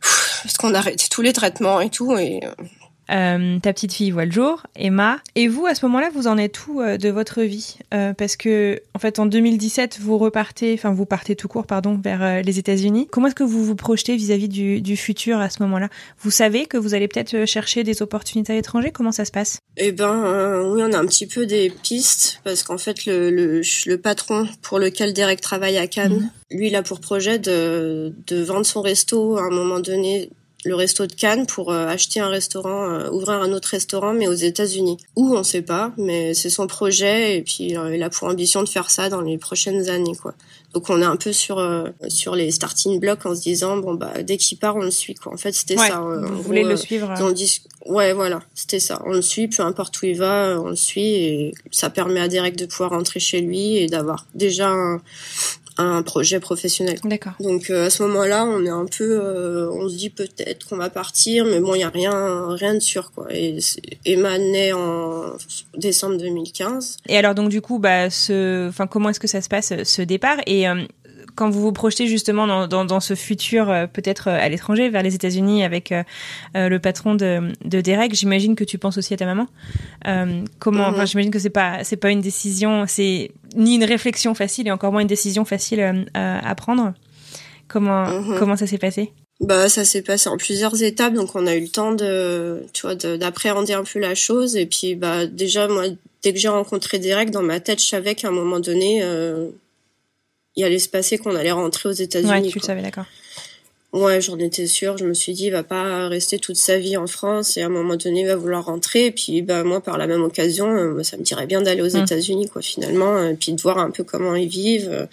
[0.00, 2.64] parce qu'on a arrêté tous les traitements et tout et euh,
[3.10, 5.18] euh, ta petite fille voit le jour, Emma.
[5.34, 8.36] Et vous, à ce moment-là, vous en êtes où euh, de votre vie euh, Parce
[8.36, 12.58] que, en fait, en 2017, vous repartez, enfin, vous partez tout court, pardon, vers les
[12.58, 13.08] États-Unis.
[13.10, 15.88] Comment est-ce que vous vous projetez vis-à-vis du, du, futur à ce moment-là?
[16.20, 19.60] Vous savez que vous allez peut-être chercher des opportunités à l'étranger Comment ça se passe?
[19.76, 23.62] Eh ben, oui, on a un petit peu des pistes parce qu'en fait, le, le,
[23.86, 26.58] le, patron pour lequel Derek travaille à Cannes, mhm.
[26.58, 30.30] lui, il a pour projet de, de vendre son resto à un moment donné
[30.64, 34.28] le resto de Cannes pour euh, acheter un restaurant, euh, ouvrir un autre restaurant, mais
[34.28, 34.98] aux États-Unis.
[35.16, 38.62] Où on sait pas, mais c'est son projet et puis euh, il a pour ambition
[38.62, 40.34] de faire ça dans les prochaines années, quoi.
[40.72, 41.60] Donc on est un peu sur
[42.06, 45.16] sur les starting blocks en se disant bon bah dès qu'il part on le suit
[45.16, 45.34] quoi.
[45.34, 46.00] En fait c'était ça.
[46.00, 47.12] vous voulez le suivre.
[47.18, 49.02] On dit ouais voilà c'était ça.
[49.04, 52.28] On le suit peu importe où il va on le suit et ça permet à
[52.28, 55.02] Derek de pouvoir rentrer chez lui et d'avoir déjà un,
[55.82, 56.98] un projet professionnel.
[57.04, 57.32] D'accord.
[57.40, 60.76] Donc euh, à ce moment-là, on est un peu, euh, on se dit peut-être qu'on
[60.76, 63.26] va partir, mais bon, il y a rien, rien de sûr quoi.
[63.30, 63.58] Et
[64.04, 65.32] Emma naît en
[65.76, 66.98] décembre 2015.
[67.08, 70.02] Et alors donc du coup, bah, ce, enfin comment est-ce que ça se passe ce
[70.02, 70.38] départ?
[70.46, 70.84] Et euh,
[71.40, 75.02] quand vous vous projetez justement dans, dans, dans ce futur, euh, peut-être à l'étranger, vers
[75.02, 75.94] les États-Unis, avec
[76.54, 79.46] le patron de, de Derek, j'imagine que tu penses aussi à ta maman.
[80.58, 81.06] comment Enfin, mhm.
[81.06, 84.92] j'imagine que c'est pas c'est pas une décision, c'est ni une réflexion facile et encore
[84.92, 86.92] moins une décision facile à prendre.
[87.68, 88.38] Comment mhm.
[88.38, 89.12] comment ça s'est passé?
[89.40, 92.82] Bah, ça s'est passé en plusieurs étapes, donc on a eu le temps de, tu
[92.82, 94.54] vois, d'appréhender un peu la chose.
[94.54, 95.84] Et puis, bah, déjà, moi,
[96.22, 99.48] dès que j'ai rencontré Derek, dans ma tête, je savais qu'à un moment donné, euh,
[100.56, 102.30] il allait se passer qu'on allait rentrer aux États-Unis.
[102.30, 103.06] Ouais, tu le savais, d'accord.
[103.92, 104.98] Ouais, j'en étais sûre.
[104.98, 107.66] Je me suis dit, il va pas rester toute sa vie en France et à
[107.66, 109.06] un moment donné, il va vouloir rentrer.
[109.06, 111.96] Et puis, bah, moi, par la même occasion, euh, ça me dirait bien d'aller aux
[111.96, 112.04] hum.
[112.04, 115.08] États-Unis, quoi, finalement, et puis de voir un peu comment ils vivent.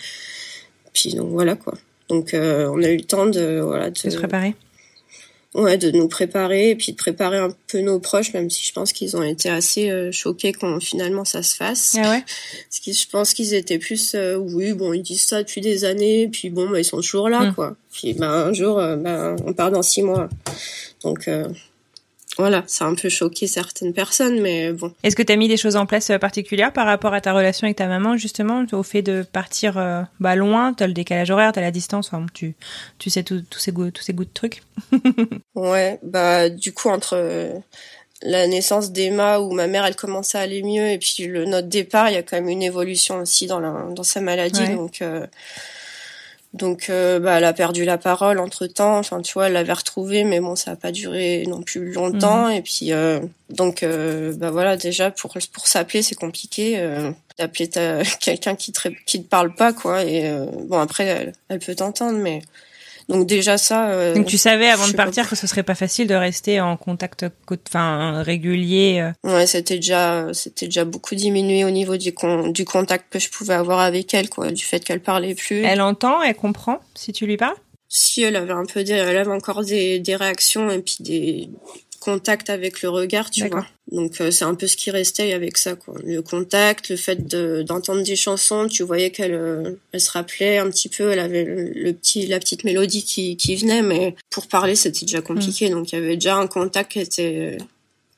[0.94, 1.74] Puis, donc, voilà, quoi.
[2.10, 4.56] Donc euh, on a eu le temps de voilà de, se préparer.
[5.54, 8.74] Ouais, de nous préparer et puis de préparer un peu nos proches, même si je
[8.74, 11.96] pense qu'ils ont été assez euh, choqués quand finalement ça se fasse.
[11.98, 12.24] Ah ouais.
[12.70, 15.86] Parce que je pense qu'ils étaient plus, euh, oui, bon, ils disent ça depuis des
[15.86, 17.56] années, puis bon, bah, ils sont toujours là, hmm.
[17.56, 17.76] quoi.
[17.92, 20.30] Puis bah, un jour, bah, on part dans six mois.
[21.04, 21.30] Donc
[22.38, 24.94] voilà, ça a un peu choqué certaines personnes, mais bon.
[25.04, 27.34] Est-ce que tu as mis des choses en place euh, particulières par rapport à ta
[27.34, 30.74] relation avec ta maman, justement, au fait de partir euh, bah, loin?
[30.74, 32.56] Tu as le décalage horaire, tu as la distance, enfin, tu,
[33.00, 34.62] tu sais tous ces goûts, tous ces goûts de trucs?
[35.56, 37.54] ouais, bah du coup, entre euh,
[38.22, 41.68] la naissance d'Emma, où ma mère, elle commençait à aller mieux, et puis le, notre
[41.68, 45.02] départ, il y a quand même une évolution aussi dans, la, dans sa maladie, donc...
[46.54, 48.98] Donc, euh, bah, elle a perdu la parole entre temps.
[48.98, 52.48] Enfin, tu vois, elle l'avait retrouvée, mais bon, ça a pas duré non plus longtemps.
[52.48, 52.54] Mhm.
[52.54, 56.82] Et puis, euh, donc, euh, bah voilà, déjà pour pour s'appeler, c'est compliqué
[57.38, 57.70] d'appeler
[58.20, 60.04] quelqu'un qui te qui te parle pas, quoi.
[60.04, 60.32] Et
[60.64, 62.42] bon, après, elle, elle peut t'entendre, mais
[63.10, 63.90] donc déjà ça.
[63.90, 66.76] Euh, Donc tu savais avant de partir que ce serait pas facile de rester en
[66.76, 67.26] contact,
[67.68, 69.00] enfin régulier.
[69.26, 69.34] Euh.
[69.36, 73.30] Ouais, c'était déjà, c'était déjà beaucoup diminué au niveau du con, du contact que je
[73.30, 75.64] pouvais avoir avec elle, quoi, du fait qu'elle parlait plus.
[75.64, 77.56] Elle entend, elle comprend si tu lui parles?
[77.90, 81.50] Si elle avait un peu, des, elle avait encore des, des réactions et puis des,
[82.08, 83.66] contact avec le regard, tu vois.
[83.92, 85.96] Donc euh, c'est un peu ce qui restait avec ça, quoi.
[86.06, 87.28] Le contact, le fait
[87.66, 91.44] d'entendre des chansons, tu voyais qu'elle euh, elle se rappelait un petit peu, elle avait
[91.44, 95.70] le, petit la petite mélodie qui, qui venait, mais pour parler c'était déjà compliqué.
[95.70, 95.74] Mm.
[95.74, 97.58] Donc il y avait déjà un contact qui était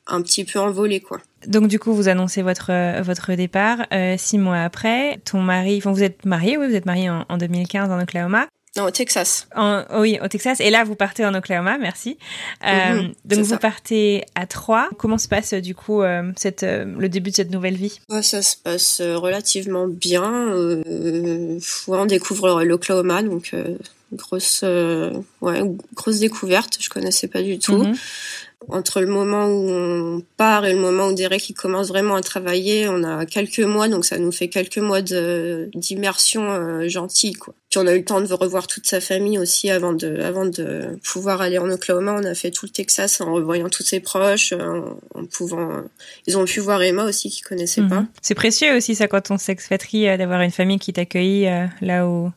[0.06, 1.18] un petit peu envolé, quoi.
[1.48, 5.18] Donc du coup, vous annoncez votre votre départ euh, six mois après.
[5.24, 8.46] Ton mari, enfin vous êtes marié, oui, vous êtes marié en, en 2015 en Oklahoma.
[8.76, 9.48] Non, au Texas.
[9.56, 10.60] En, oui, au Texas.
[10.60, 12.18] Et là, vous partez en Oklahoma, merci.
[12.64, 14.88] Euh, mhm, donc, vous partez à Troyes.
[14.96, 18.00] Comment se passe du coup euh, cette, euh, le début de cette nouvelle vie?
[18.22, 20.22] Ça se passe relativement bien.
[21.88, 23.56] on découvre l'Oklahoma, donc
[24.12, 25.62] grosse, ouais,
[25.94, 26.78] grosse découverte.
[26.80, 27.82] Je connaissais pas du tout.
[27.82, 27.96] Mhm
[28.68, 32.20] entre le moment où on part et le moment où Derek il commence vraiment à
[32.20, 37.32] travailler, on a quelques mois, donc ça nous fait quelques mois de d'immersion euh, gentille
[37.32, 37.54] quoi.
[37.70, 40.44] Puis on a eu le temps de revoir toute sa famille aussi avant de avant
[40.44, 42.16] de pouvoir aller en Oklahoma.
[42.20, 45.82] On a fait tout le Texas en revoyant tous ses proches, en, pouvant.
[46.26, 48.00] Ils ont pu voir Emma aussi qui connaissait pas.
[48.00, 48.08] Mhm.
[48.20, 52.06] C'est précieux aussi ça quand on s'expatrie euh, d'avoir une famille qui t'accueille euh, là
[52.06, 52.30] où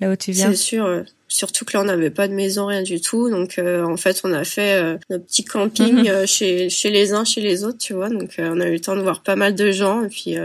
[0.00, 0.50] là où tu viens.
[0.50, 1.04] C'est sûr.
[1.32, 3.30] Surtout que là, on n'avait pas de maison, rien du tout.
[3.30, 6.06] Donc, euh, en fait, on a fait euh, notre petit camping mhm.
[6.08, 8.10] euh, chez, chez les uns, chez les autres, tu vois.
[8.10, 10.36] Donc, on a eu le temps de voir pas mal de gens et puis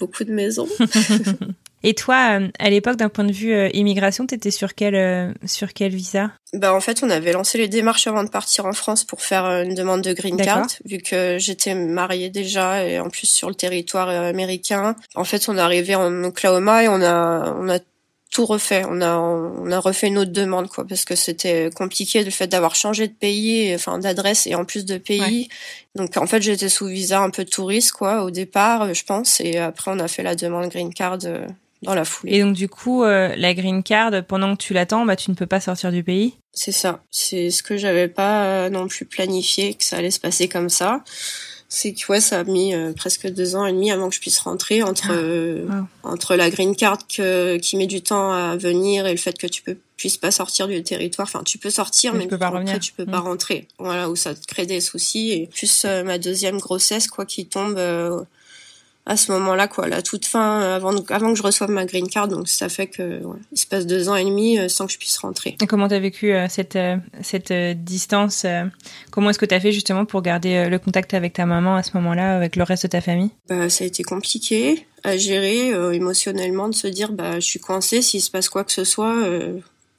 [0.00, 0.66] beaucoup de maisons.
[1.84, 6.32] et toi, à l'époque, d'un point de vue immigration, t'étais sur quel sur quel visa?
[6.52, 9.44] Bah, en fait, on avait lancé les démarches avant de partir en France pour faire
[9.44, 13.54] une demande de green card, vu que j'étais mariée déjà et en plus sur le
[13.54, 14.96] territoire américain.
[15.14, 17.78] En fait, on est arrivé en Oklahoma et on a on a
[18.32, 18.82] tout refait.
[18.88, 22.48] On a on a refait une autre demande quoi parce que c'était compliqué le fait
[22.48, 25.48] d'avoir changé de pays, enfin d'adresse et en plus de pays.
[25.94, 29.58] Donc en fait j'étais sous visa un peu touriste quoi au départ, je pense, et
[29.58, 31.46] après on a fait la demande green card euh,
[31.82, 32.36] dans la foulée.
[32.36, 35.36] Et donc du coup euh, la green card pendant que tu l'attends, bah tu ne
[35.36, 36.34] peux pas sortir du pays?
[36.54, 37.02] C'est ça.
[37.10, 40.70] C'est ce que j'avais pas euh, non plus planifié que ça allait se passer comme
[40.70, 41.04] ça
[41.74, 44.20] c'est que ouais, ça a mis euh, presque deux ans et demi avant que je
[44.20, 45.14] puisse rentrer entre ah.
[45.14, 45.66] euh,
[46.02, 49.46] entre la green card que, qui met du temps à venir et le fait que
[49.46, 51.26] tu peux puisses pas sortir du territoire.
[51.26, 53.24] Enfin, tu peux sortir, mais, tu peux pas après, tu peux pas mm.
[53.24, 53.68] rentrer.
[53.78, 55.30] Voilà, où ça te crée des soucis.
[55.30, 57.78] Et plus euh, ma deuxième grossesse, quoi, qui tombe
[59.04, 62.28] à ce moment-là, quoi, la toute fin, avant, avant que je reçoive ma green card.
[62.28, 64.92] Donc ça fait que ouais, il se passe deux ans et demi euh, sans que
[64.92, 65.56] je puisse rentrer.
[65.60, 68.46] Et comment t'as vécu euh, cette euh, cette distance
[69.10, 71.96] Comment est-ce que t'as fait justement pour garder le contact avec ta maman à ce
[71.96, 73.30] moment-là, avec le reste de ta famille?
[73.48, 78.02] Bah ça a été compliqué à gérer émotionnellement, de se dire bah je suis coincée,
[78.02, 79.16] s'il se passe quoi que ce soit,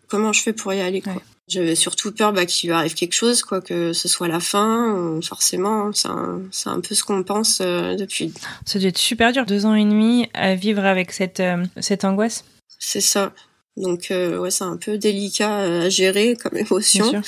[0.07, 1.13] comment je fais pour y aller quoi.
[1.53, 4.95] J'avais surtout peur bah, qu'il lui arrive quelque chose, quoi, que ce soit la fin.
[4.97, 8.33] Euh, forcément, c'est un, un, peu ce qu'on pense euh, depuis.
[8.65, 12.05] Ça doit être super dur, deux ans et demi à vivre avec cette, euh, cette
[12.05, 12.43] angoisse.
[12.79, 13.33] C'est ça.
[13.77, 17.21] Donc ouais, c'est un peu délicat à gérer comme émotion.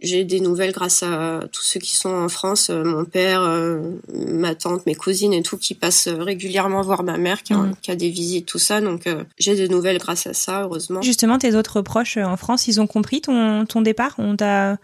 [0.00, 3.80] J'ai des nouvelles grâce à tous ceux qui sont en France, euh, mon père, euh,
[4.14, 7.74] ma tante, mes cousines et tout, qui passent régulièrement voir ma mère, qui, a, mhm.
[7.82, 8.80] qui a des visites, tout ça.
[8.80, 11.02] Donc euh, j'ai des nouvelles grâce à ça, heureusement.
[11.02, 14.14] Justement, tes autres proches en France, ils ont compris ton, ton départ?
[14.18, 14.78] On t'a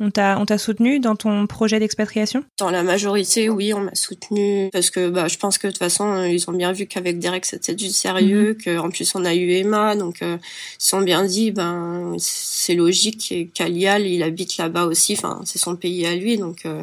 [0.00, 2.42] on t'a, on t'a soutenu dans ton projet d'expatriation?
[2.58, 5.78] Dans la majorité, oui, on m'a soutenu parce que bah, je pense que de toute
[5.78, 9.34] façon, ils ont bien vu qu'avec Derek c'était du sérieux, mm qu'en plus on a
[9.34, 10.36] eu Emma, donc euh,
[10.80, 15.76] ils sont bien dit, ben c'est logique qu'Alial il habite là-bas aussi, enfin c'est son
[15.76, 16.82] pays à lui, donc euh,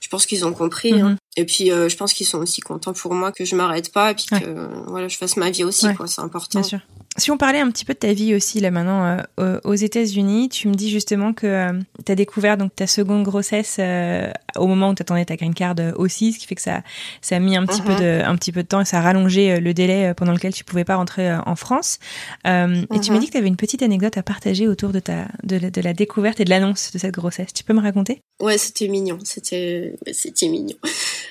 [0.00, 1.00] je pense qu'ils ont compris.
[1.00, 1.10] Hein.
[1.10, 1.16] Mhm.
[1.36, 4.10] Et puis euh, je pense qu'ils sont aussi contents pour moi que je m'arrête pas
[4.10, 6.60] et puis que voilà je fasse ma vie aussi, quoi, c'est important.
[6.60, 6.80] Bien sûr.
[7.18, 10.48] Si on parlait un petit peu de ta vie aussi là maintenant euh, aux États-Unis,
[10.50, 11.72] tu me dis justement que euh,
[12.06, 15.52] tu as découvert donc ta seconde grossesse euh, au moment où tu attendais ta green
[15.52, 16.82] card aussi, ce qui fait que ça
[17.20, 17.98] ça a mis un petit peu mhm.
[17.98, 20.62] de un petit peu de temps et ça a rallongé le délai pendant lequel tu
[20.62, 21.98] pouvais pas rentrer en France.
[22.44, 23.18] Et tu m'as mhm.
[23.18, 25.94] dit que tu avais une petite anecdote à partager autour de ta de, de la
[25.94, 27.52] découverte et de l'annonce de cette grossesse.
[27.52, 28.20] Tu peux me raconter?
[28.40, 30.76] Ouais, c'était mignon, c'était c'était mignon.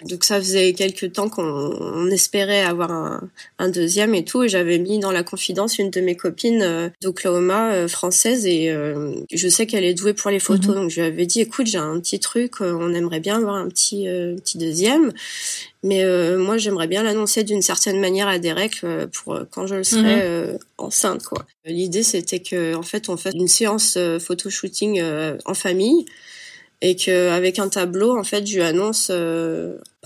[0.03, 3.21] Donc ça faisait quelques temps qu'on espérait avoir un,
[3.57, 6.89] un deuxième et tout et j'avais mis dans la confidence une de mes copines euh,
[7.01, 10.75] d'Oklahoma euh, française et euh, je sais qu'elle est douée pour les photos.
[10.75, 10.81] Mhm.
[10.81, 13.67] Donc je lui avais dit, écoute, j'ai un petit truc, on aimerait bien avoir un
[13.67, 15.11] petit petit deuxième.
[15.83, 16.03] Mais
[16.35, 18.81] moi, j'aimerais bien l'annoncer d'une certaine manière à Derek
[19.13, 20.59] pour quand je le serai mhm.
[20.77, 21.23] enceinte.
[21.23, 21.45] quoi.
[21.65, 25.01] L'idée, c'était que en fait, on fasse une séance photo shooting
[25.45, 26.05] en famille
[26.81, 29.11] et que avec un tableau, en fait, je lui annonce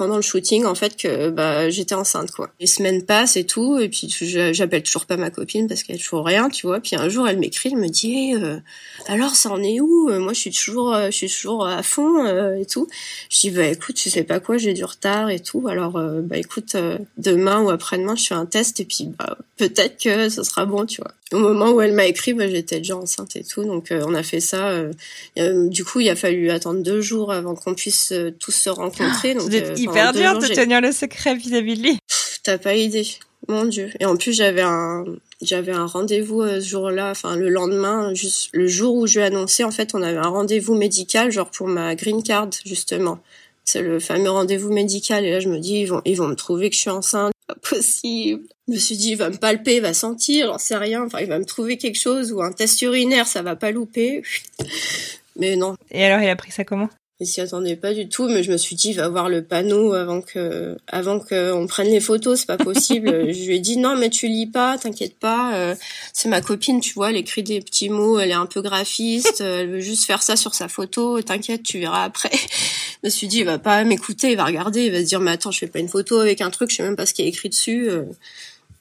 [0.01, 2.49] pendant le shooting en fait que bah j'étais enceinte quoi.
[2.59, 6.25] Les semaines passent et tout et puis j'appelle toujours pas ma copine parce qu'elle toujours
[6.25, 6.79] rien, tu vois.
[6.79, 8.57] Puis un jour elle m'écrit, elle me dit euh,
[9.05, 10.09] alors ça en est où?
[10.09, 12.87] Moi je suis toujours euh, je suis toujours à fond euh, et tout.
[13.29, 15.67] Je dis bah écoute, tu sais pas quoi, j'ai du retard et tout.
[15.67, 16.75] Alors bah écoute
[17.19, 20.87] demain ou après-demain, je fais un test et puis bah peut-être que ce sera bon,
[20.87, 21.11] tu vois.
[21.31, 23.63] Au moment où elle m'a écrit, bah, j'étais déjà enceinte et tout.
[23.63, 24.73] Donc on a fait ça
[25.37, 29.35] du coup, il a fallu attendre deux jours avant qu'on puisse tous se rencontrer.
[29.35, 29.51] Donc
[29.91, 31.99] hyper dur de tenir le secret vis-à-vis de lui.
[32.43, 33.07] T'as pas idée.
[33.47, 33.89] Mon dieu.
[33.99, 35.03] Et en plus, j'avais un,
[35.41, 39.21] j'avais un rendez-vous euh, ce jour-là, enfin le lendemain, juste le jour où je lui
[39.21, 43.19] ai annoncé, en fait, on avait un rendez-vous médical, genre pour ma green card, justement.
[43.63, 45.25] C'est le fameux rendez-vous médical.
[45.25, 47.31] Et là, je me dis, ils vont, ils vont me trouver que je suis enceinte.
[47.47, 48.43] Pas possible.
[48.67, 51.03] Je me suis dit, il va me palper, il va sentir, j'en sais rien.
[51.05, 54.23] Enfin, il va me trouver quelque chose ou un test urinaire, ça va pas louper.
[55.35, 55.75] Mais non.
[55.91, 56.89] Et alors, il a pris ça comment?
[57.21, 59.93] Je s'y attendait pas du tout, mais je me suis dit, va voir le panneau
[59.93, 63.09] avant que, avant qu'on prenne les photos, c'est pas possible.
[63.31, 65.75] je lui ai dit, non, mais tu lis pas, t'inquiète pas, euh,
[66.13, 69.41] c'est ma copine, tu vois, elle écrit des petits mots, elle est un peu graphiste,
[69.41, 72.31] elle veut juste faire ça sur sa photo, t'inquiète, tu verras après.
[73.03, 75.19] je me suis dit, il va pas m'écouter, il va regarder, il va se dire,
[75.19, 77.13] mais attends, je fais pas une photo avec un truc, je sais même pas ce
[77.13, 77.87] qui est écrit dessus.
[77.89, 78.03] Euh.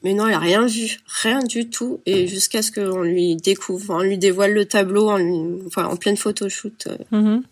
[0.03, 2.01] Mais non, elle a rien vu, rien du tout.
[2.07, 5.97] Et jusqu'à ce qu'on lui découvre, on lui dévoile le tableau, en, lui, enfin, en
[5.97, 6.87] pleine photoshoot.
[6.87, 6.97] Euh.
[7.13, 7.43] Mm-hmm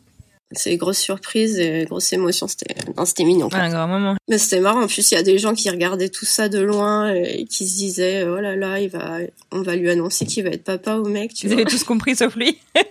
[0.52, 2.48] c'est grosse surprise et grosse émotion.
[2.48, 4.82] C'était c'était mignon un grand moment mais c'était marrant.
[4.82, 7.68] En plus il y a des gens qui regardaient tout ça de loin et qui
[7.68, 9.18] se disaient oh là là il va
[9.52, 12.16] on va lui annoncer qu'il va être papa au mec tu ils avaient tous compris
[12.16, 12.58] sauf lui.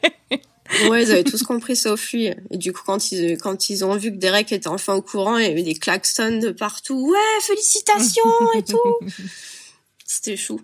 [0.89, 2.29] Ouais ils avaient tous compris sauf lui.
[2.51, 5.37] Et du coup quand ils quand ils ont vu que Derek était enfin au courant
[5.37, 7.09] il y avait des klaxons de partout.
[7.09, 8.99] Ouais félicitations et tout.
[10.05, 10.59] C'était chou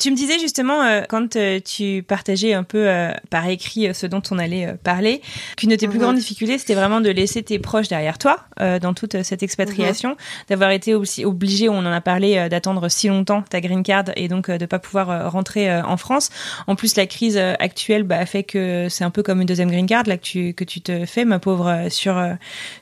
[0.00, 4.06] tu me disais justement, euh, quand euh, tu partageais un peu euh, par écrit ce
[4.06, 5.20] dont on allait parler,
[5.56, 6.04] qu'une de tes plus mhm.
[6.04, 10.16] grandes difficultés, c'était vraiment de laisser tes proches derrière toi dans toute cette expatriation, mhm.
[10.48, 14.28] d'avoir été aussi obligé, on en a parlé, d'attendre si longtemps ta green card et
[14.28, 16.30] donc de pas pouvoir rentrer en France.
[16.66, 19.86] En plus, la crise actuelle bah, fait que c'est un peu comme une deuxième green
[19.86, 22.22] card là que tu que tu te fais, ma pauvre, sur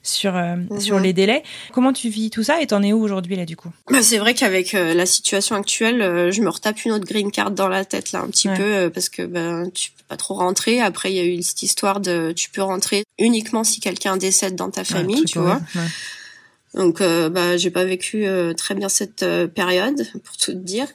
[0.03, 0.35] sur
[0.79, 1.03] sur mhm.
[1.03, 1.43] les délais.
[1.73, 3.71] Comment tu vis tout ça et t'en es où aujourd'hui là du coup?
[3.91, 7.69] Bah, C'est vrai qu'avec la situation actuelle, je me retape une autre green card dans
[7.69, 10.81] la tête là un petit peu euh, parce que ben tu peux pas trop rentrer.
[10.81, 14.57] Après il y a eu cette histoire de tu peux rentrer uniquement si quelqu'un décède
[14.57, 15.61] dans ta famille, tu vois.
[16.75, 20.89] Donc euh, bah j'ai pas vécu euh, très bien cette période pour tout te dire.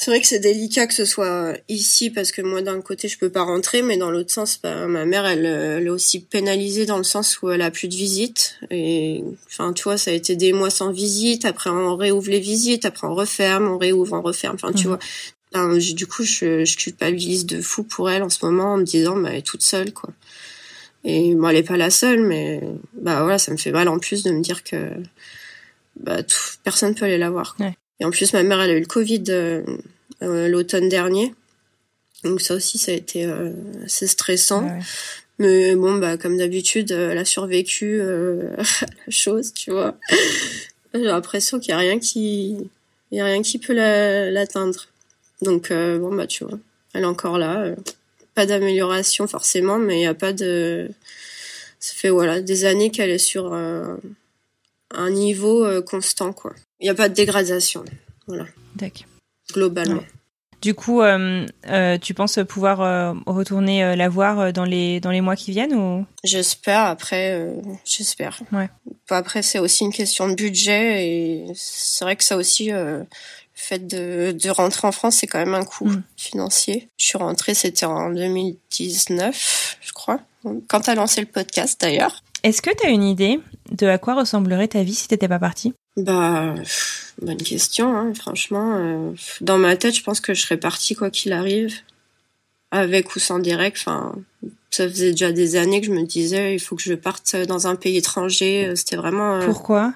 [0.00, 3.18] C'est vrai que c'est délicat que ce soit ici parce que moi d'un côté je
[3.18, 6.86] peux pas rentrer mais dans l'autre sens bah, ma mère elle, elle est aussi pénalisée
[6.86, 10.14] dans le sens où elle a plus de visites et enfin tu vois ça a
[10.14, 14.12] été des mois sans visite après on réouvre les visites après on referme on réouvre
[14.12, 14.86] on referme enfin tu
[15.54, 15.78] mhm.
[15.78, 18.84] vois du coup, je, je culpabilise de fou pour elle en ce moment en me
[18.84, 20.10] disant, bah, elle est toute seule, quoi.
[21.04, 22.60] Et bon, elle est pas la seule, mais
[22.92, 24.90] bah voilà, ça me fait mal en plus de me dire que
[25.96, 27.56] bah, tout, personne peut aller la voir.
[28.00, 29.62] Et en plus, ma mère, elle a eu le Covid euh,
[30.22, 31.34] euh, l'automne dernier,
[32.24, 33.52] donc ça aussi, ça a été euh,
[33.84, 34.68] assez stressant.
[35.38, 39.96] Mais bon, bah comme d'habitude, elle a survécu à la chose, tu vois.
[40.94, 42.56] J'ai l'impression qu'il y a rien qui,
[43.12, 44.88] il y a rien qui peut l'atteindre.
[45.42, 46.58] Donc euh, bon bah tu vois,
[46.94, 47.74] elle est encore là.
[48.34, 50.90] Pas d'amélioration forcément, mais il n'y a pas de.
[51.80, 56.54] Ça fait voilà des années qu'elle est sur un niveau constant quoi.
[56.80, 57.84] Il n'y a pas de dégradation.
[58.26, 58.46] Voilà.
[58.76, 59.06] D'accord.
[59.52, 60.02] Globalement.
[60.60, 65.20] Du coup, euh, euh, tu penses pouvoir euh, retourner la voir dans les dans les
[65.20, 66.04] mois qui viennent ou?
[66.24, 66.80] J'espère.
[66.80, 67.46] Après,
[67.84, 68.40] j'espère.
[68.52, 68.68] Ouais.
[69.08, 72.70] Après, c'est aussi une question de budget et c'est vrai que ça aussi,
[73.58, 76.02] le fait de, de rentrer en France, c'est quand même un coût mm.
[76.16, 76.88] financier.
[76.96, 80.20] Je suis rentrée, c'était en 2019, je crois,
[80.68, 82.22] quand tu as lancé le podcast d'ailleurs.
[82.44, 83.40] Est-ce que tu as une idée
[83.72, 85.74] de à quoi ressemblerait ta vie si t'étais pas partie?
[85.96, 86.54] Bah,
[87.20, 87.96] bonne question.
[87.96, 91.74] Hein, franchement, euh, dans ma tête, je pense que je serais partie quoi qu'il arrive,
[92.70, 93.76] avec ou sans direct.
[93.80, 94.14] Enfin,
[94.70, 97.66] ça faisait déjà des années que je me disais, il faut que je parte dans
[97.66, 98.72] un pays étranger.
[98.76, 99.36] C'était vraiment.
[99.36, 99.92] Euh, Pourquoi?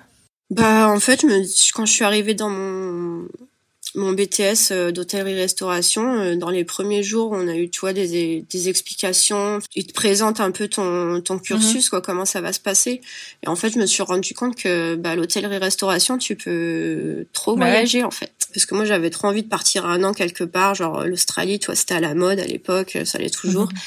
[0.51, 1.25] Bah, en fait,
[1.73, 3.29] quand je suis arrivée dans mon
[3.95, 8.43] mon BTS euh, d'hôtellerie-restauration, euh, dans les premiers jours, on a eu, tu vois, des,
[8.49, 9.59] des explications.
[9.74, 11.90] Ils te présentent un peu ton, ton cursus, mhm.
[11.90, 13.03] quoi, comment ça va se passer.
[13.45, 17.66] Et en fait, je me suis rendu compte que bah, l'hôtellerie-restauration, tu peux trop bah
[17.66, 18.32] voyager, en fait.
[18.55, 21.66] Parce que moi, j'avais trop envie de partir un an quelque part, genre l'Australie, tu
[21.66, 23.64] vois, c'était à la mode à l'époque, ça l'est toujours.
[23.64, 23.78] Mhm.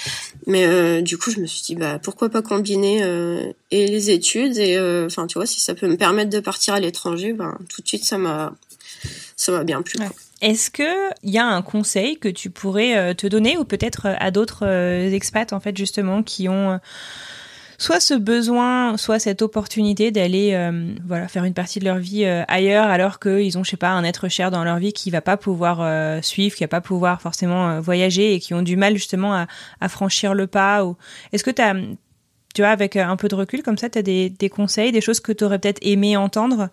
[0.48, 3.04] Mais euh, du coup, je me suis dit, bah pourquoi pas combiner
[3.72, 6.80] et les études et, enfin, tu vois, si ça peut me permettre de partir à
[6.80, 8.56] l'étranger, ben tout de suite, ça m'a
[9.36, 10.00] ça m'a bien plu.
[10.42, 14.08] Est-ce que il y a un conseil que tu pourrais euh, te donner ou peut-être
[14.08, 16.80] euh, à d'autres euh, expats en fait justement qui ont
[17.78, 20.58] soit ce besoin, soit cette opportunité d'aller
[21.06, 24.06] voilà faire une partie de leur vie ailleurs alors qu'ils ont je sais pas un
[24.06, 27.82] être cher dans leur vie qui va pas pouvoir suivre, qui va pas pouvoir forcément
[27.82, 29.48] voyager et qui ont du mal justement à,
[29.82, 30.96] à franchir le pas ou
[31.34, 31.76] est-ce que tu as
[32.56, 35.02] tu vois, avec euh, un peu de recul, comme ça, tu as des, conseils, des
[35.02, 36.70] choses que tu aurais peut-être aimé entendre,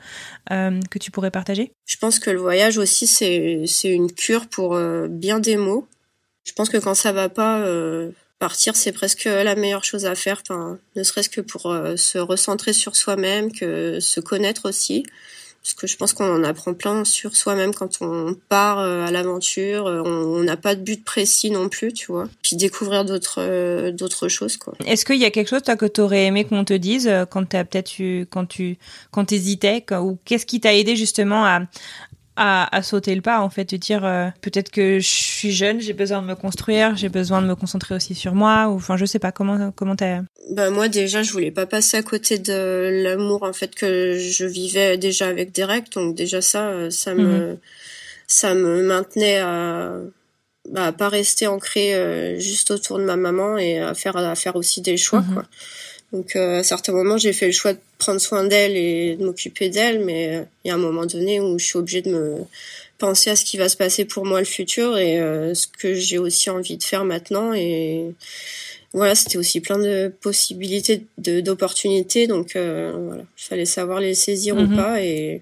[0.53, 1.72] euh, que tu pourrais partager?
[1.85, 5.87] Je pense que le voyage aussi, c'est, une cure pour euh, bien des mots.
[6.45, 7.64] Je pense que quand ça va pas,
[8.39, 10.43] partir, c'est presque la meilleure chose à faire,
[10.97, 15.05] ne serait-ce que pour se recentrer sur soi-même, que se connaître aussi
[15.63, 19.13] parce que je pense qu'on en apprend plein sur soi-même quand on part euh, à
[19.13, 19.87] l'aventure.
[19.87, 22.29] Euh, on n'a pas de but précis non plus, tu vois.
[22.43, 24.75] Puis découvrir d'autres euh, d'autres choses, quoi.
[24.87, 27.63] Est-ce qu'il y a quelque chose toi que t'aurais aimé qu'on te dise quand t'as
[27.65, 28.77] peut-être eu quand tu
[29.13, 31.61] quand t'hésitais ou qu'est-ce qui t'a aidé justement à
[32.37, 35.80] à, à, sauter le pas, en fait, de dire euh, peut-être que je suis jeune,
[35.80, 38.97] j'ai besoin de me construire, j'ai besoin de me concentrer aussi sur moi, ou enfin,
[38.97, 40.20] je sais pas comment comment t'as.
[40.51, 44.45] Bah moi déjà, je voulais pas passer à côté de l'amour en fait que je
[44.45, 47.59] vivais déjà avec Derek, donc déjà ça, euh, ça me mhm.
[48.26, 49.93] ça me maintenait à
[50.70, 54.35] bah, à pas rester ancré euh, juste autour de ma maman et à faire à
[54.35, 55.35] faire aussi des choix mhm.
[55.35, 55.45] quoi.
[56.13, 59.25] Donc euh, à certains moments, j'ai fait le choix de prendre soin d'elle et de
[59.25, 62.11] m'occuper d'elle, mais euh, il y a un moment donné où je suis obligée de
[62.11, 62.37] me
[62.99, 65.95] penser à ce qui va se passer pour moi le futur et euh, ce que
[65.95, 67.55] j'ai aussi envie de faire maintenant.
[67.55, 68.13] Et
[68.93, 74.55] voilà, c'était aussi plein de possibilités, de d'opportunités, donc voilà, il fallait savoir les saisir
[74.57, 74.77] ou mhm.
[74.77, 75.03] pas.
[75.03, 75.41] Et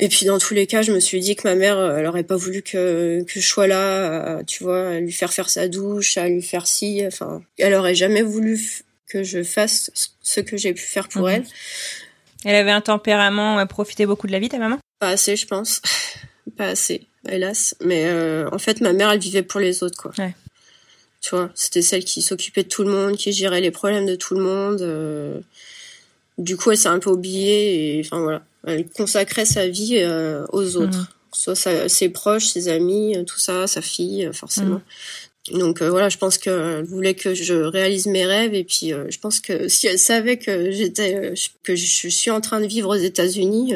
[0.00, 2.22] et puis dans tous les cas, je me suis dit que ma mère, elle aurait
[2.22, 6.18] pas voulu que que je sois là, tu vois, à lui faire faire sa douche,
[6.18, 9.90] à lui faire ci, enfin, elle aurait jamais voulu que je fasse
[10.22, 11.28] ce que j'ai pu faire pour mhm.
[11.28, 11.44] elle.
[12.44, 14.78] Elle avait un tempérament, elle profitait beaucoup de la vie, ta maman?
[15.00, 15.82] Pas assez, je pense.
[16.56, 17.74] Pas assez, hélas.
[17.84, 20.12] Mais euh, en fait, ma mère, elle vivait pour les autres, quoi.
[20.18, 20.34] Ouais.
[21.20, 24.14] Tu vois, c'était celle qui s'occupait de tout le monde, qui gérait les problèmes de
[24.14, 24.80] tout le monde.
[24.82, 25.40] Euh.
[26.38, 30.46] Du coup, elle s'est un peu oubliée et, enfin voilà, elle consacrait sa vie euh,
[30.52, 30.98] aux autres.
[30.98, 31.06] Mhm.
[31.32, 34.76] Soit ses proches, ses amis, tout ça, sa fille, forcément.
[34.76, 34.82] Mhm.
[35.52, 39.06] Donc euh, voilà, je pense qu'elle voulait que je réalise mes rêves et puis euh,
[39.10, 42.66] je pense que si elle savait que j'étais euh, que je suis en train de
[42.66, 43.74] vivre aux États-Unis,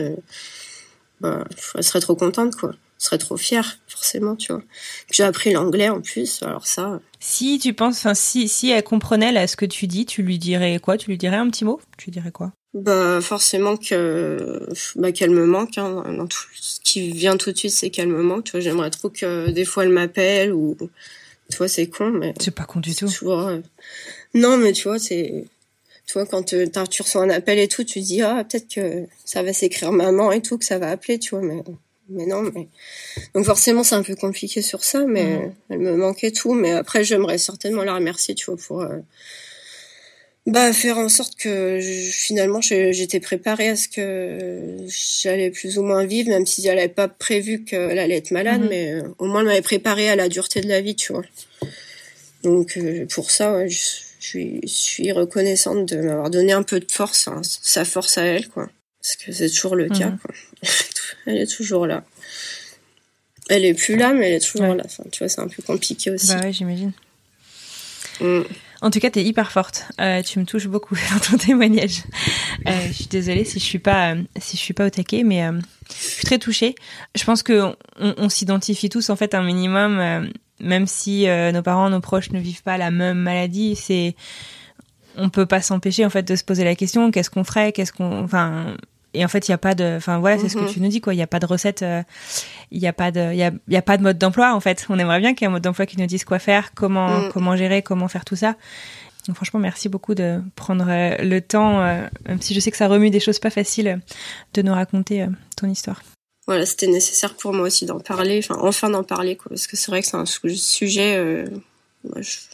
[1.21, 1.45] bah,
[1.75, 2.71] elle serait trop contente quoi.
[2.71, 4.63] Elle serait trop fière forcément, tu vois.
[5.11, 7.01] J'ai appris l'anglais en plus, alors ça.
[7.21, 10.39] Si tu penses, enfin si si elle comprenait là ce que tu dis, tu lui
[10.39, 10.97] dirais quoi?
[10.97, 11.81] Tu lui dirais un petit mot?
[11.99, 12.53] Tu lui dirais quoi?
[12.75, 14.67] Bah forcément que
[14.97, 18.09] bah qu'elle me manque hein, dans tout ce qui vient tout de suite c'est qu'elle
[18.09, 20.79] me manque tu vois j'aimerais trop que des fois elle m'appelle ou
[21.53, 22.33] tu vois, c'est con, mais.
[22.41, 23.07] C'est pas con du tout.
[23.07, 23.59] Tu vois,
[24.33, 25.45] non, mais tu vois, c'est.
[26.07, 29.43] Tu vois, quand tu reçois un appel et tout, tu dis, ah, peut-être que ça
[29.43, 31.63] va s'écrire maman et tout, que ça va appeler, tu vois, mais.
[32.09, 32.69] Mais non, mais.
[33.35, 36.55] Donc forcément, c'est un peu compliqué sur ça, mais elle me manquait tout.
[36.55, 38.83] Mais après, j'aimerais certainement la remercier, tu vois, pour.
[40.47, 44.77] Bah faire en sorte que finalement j'étais préparée à ce que
[45.23, 48.69] j'allais plus ou moins vivre même si j'avais pas prévu qu'elle allait être malade mhm.
[48.69, 51.23] mais euh, au moins elle m'avait préparée à la dureté de la vie tu vois
[52.43, 53.79] donc euh, pour ça je,
[54.19, 58.25] suis, je suis reconnaissante de m'avoir donné un peu de force hein, sa force à
[58.25, 58.69] elle quoi
[59.01, 60.19] parce que c'est toujours le cas mhm.
[60.19, 60.35] quoi.
[61.27, 62.03] elle est toujours là
[63.49, 64.83] Elle est plus là, mais elle est toujours là.
[64.85, 66.29] Enfin, tu vois, c'est un peu compliqué aussi.
[66.29, 66.93] Bah ouais, j'imagine.
[68.21, 68.43] Mm.
[68.83, 69.87] En tout cas, tu es hyper forte.
[70.01, 72.03] Euh, tu me touches beaucoup dans ton témoignage.
[72.67, 75.45] Euh, je suis désolée si je suis pas si je suis pas au taquet, mais
[75.45, 75.53] euh,
[75.89, 76.75] je suis très touchée.
[77.15, 80.27] Je pense que on, s'identifie tous en fait un minimum, euh,
[80.59, 83.77] même si euh, nos parents, nos proches ne vivent pas la même maladie.
[83.77, 84.17] C'est
[85.17, 87.93] on peut pas s'empêcher en fait de se poser la question qu'est-ce qu'on ferait, qu'est-ce
[87.93, 88.77] qu'on, enfin
[89.15, 90.69] et en fait, il y a pas de, enfin voilà, c'est ce que mhm.
[90.69, 91.15] tu nous dis quoi.
[91.15, 92.03] Il y a pas de recette, euh,
[92.71, 94.61] il y a pas de, il y a, y a, pas de mode d'emploi en
[94.61, 94.87] fait.
[94.89, 97.09] On aimerait bien qu'il y ait un mode d'emploi qui nous dise quoi faire, comment,
[97.09, 97.33] mm.
[97.33, 98.57] comment gérer, comment faire tout ça.
[99.27, 102.77] Donc franchement, merci beaucoup de prendre euh, le temps, euh, même si je sais que
[102.77, 104.01] ça remue des choses pas faciles,
[104.55, 106.03] de nous raconter ton histoire.
[106.47, 109.77] Voilà, c'était nécessaire pour moi aussi d'en parler, enfin enfin d'en parler quoi, parce que
[109.77, 111.45] c'est vrai que c'est un sujet,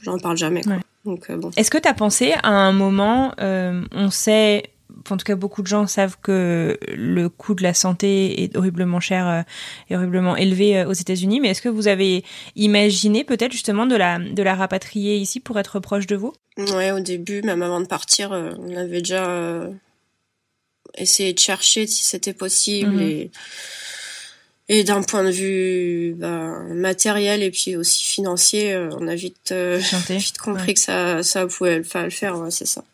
[0.02, 0.74] j'en parle jamais quoi.
[1.06, 1.50] Donc bon.
[1.56, 4.64] Est-ce que tu as pensé à un moment, on sait
[5.10, 9.00] en tout cas beaucoup de gens savent que le coût de la santé est horriblement
[9.00, 9.42] cher euh,
[9.90, 11.40] et horriblement élevé euh, aux États-Unis.
[11.40, 12.24] Mais est-ce que vous avez
[12.56, 16.32] imaginé peut-être justement de la de la rapatrier ici pour être proche de vous?
[16.56, 19.68] Ouais, au début, même avant de partir, euh, on avait déjà
[20.96, 23.02] essayé de chercher si c'était possible mhm.
[23.02, 23.30] et
[24.70, 29.54] et d'un point de vue bah, matériel et puis aussi financier, on a vite,
[30.10, 32.84] vite compris que ça, ça pouvait le faire, c'est ça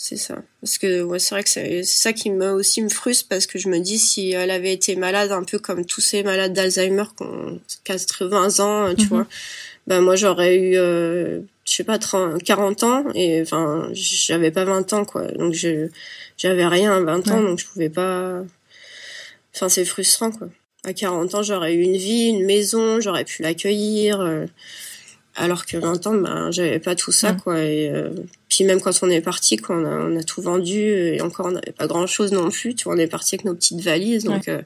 [0.00, 0.36] c'est ça.
[0.60, 3.58] Parce que ouais, c'est vrai que c'est ça qui me aussi me frustre parce que
[3.58, 7.02] je me dis si elle avait été malade un peu comme tous ces malades d'Alzheimer
[7.16, 9.08] qui ont 80 ans, tu mhm.
[9.08, 9.26] vois,
[9.88, 14.64] ben moi j'aurais eu euh, je sais pas 30, 40 ans et enfin j'avais pas
[14.64, 15.24] 20 ans quoi.
[15.32, 15.88] Donc je
[16.36, 18.44] j'avais rien à 20 ans donc je pouvais pas
[19.52, 20.48] enfin c'est frustrant quoi.
[20.84, 24.20] À 40 ans, j'aurais eu une vie, une maison, j'aurais pu l'accueillir.
[24.20, 24.46] Euh,
[25.34, 28.10] alors que 20 ans ben j'avais pas tout ça quoi et euh,
[28.58, 31.46] puis même quand on est parti quoi on a, on a tout vendu et encore
[31.46, 33.80] on n'avait pas grand chose non plus tu vois on est parti avec nos petites
[33.80, 34.62] valises donc euh,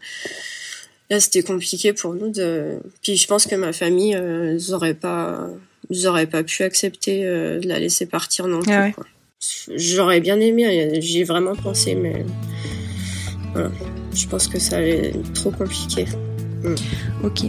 [1.11, 4.95] là c'était compliqué pour nous de puis je pense que ma famille euh, ils auraient
[4.95, 5.47] pas
[5.91, 9.05] ils auraient pas pu accepter euh, de la laisser partir non ah plus quoi
[9.77, 12.25] j'aurais bien aimé j'y ai vraiment pensé mais
[13.53, 13.71] voilà
[14.15, 16.07] je pense que ça allait être trop compliqué
[16.63, 16.75] mm.
[17.25, 17.41] ok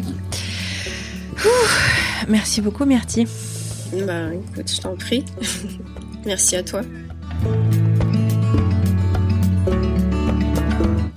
[2.30, 3.28] merci beaucoup, Myrtille.
[4.08, 5.26] Bah écoute, je t'en prie.
[6.26, 6.82] merci à toi.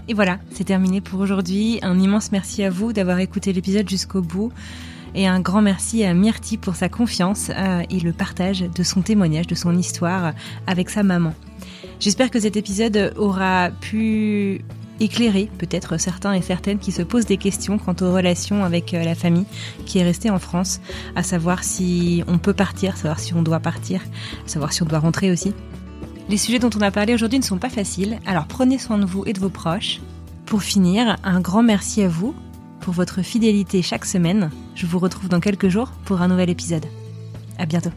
[0.08, 1.78] Et voilà, c'est terminé pour aujourd'hui.
[1.82, 4.52] Un immense merci à vous d'avoir écouté l'épisode jusqu'au bout.
[5.14, 9.02] Et un grand merci à Myrtille pour sa confiance euh, et le partage de son
[9.02, 10.34] témoignage, de son histoire
[10.66, 11.32] avec sa maman.
[11.98, 14.60] J'espère que cet épisode aura pu
[15.00, 19.04] éclairer peut-être certains et certaines qui se posent des questions quant aux relations avec euh,
[19.04, 19.46] la famille
[19.84, 20.80] qui est restée en France,
[21.14, 24.00] à savoir si on peut partir, savoir si on doit partir,
[24.46, 25.54] savoir si on doit rentrer aussi.
[26.28, 29.04] Les sujets dont on a parlé aujourd'hui ne sont pas faciles, alors prenez soin de
[29.04, 30.00] vous et de vos proches.
[30.44, 32.34] Pour finir, un grand merci à vous
[32.80, 34.50] pour votre fidélité chaque semaine.
[34.74, 36.86] Je vous retrouve dans quelques jours pour un nouvel épisode.
[37.58, 37.90] À bientôt.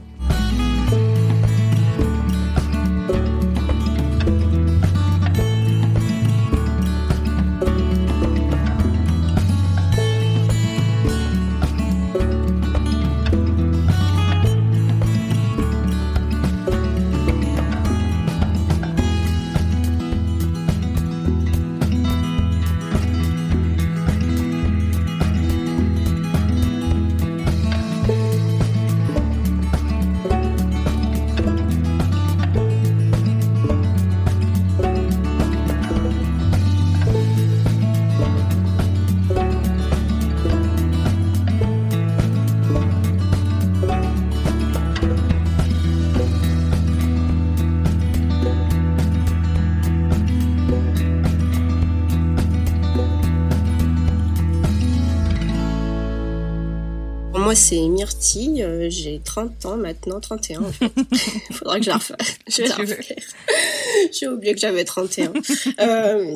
[57.50, 58.62] Moi, c'est Myrtille.
[58.62, 60.92] Euh, j'ai 30 ans maintenant, 31 en fait.
[61.50, 62.38] Il faudra que je la refasse.
[64.12, 65.34] J'ai oublié que j'avais 31.
[65.80, 66.36] Euh,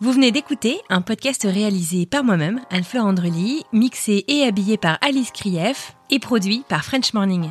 [0.00, 5.32] Vous venez d'écouter un podcast réalisé par moi-même, Anne-Fleur Andrely, mixé et habillé par Alice
[5.32, 7.50] Krief et produit par French Morning.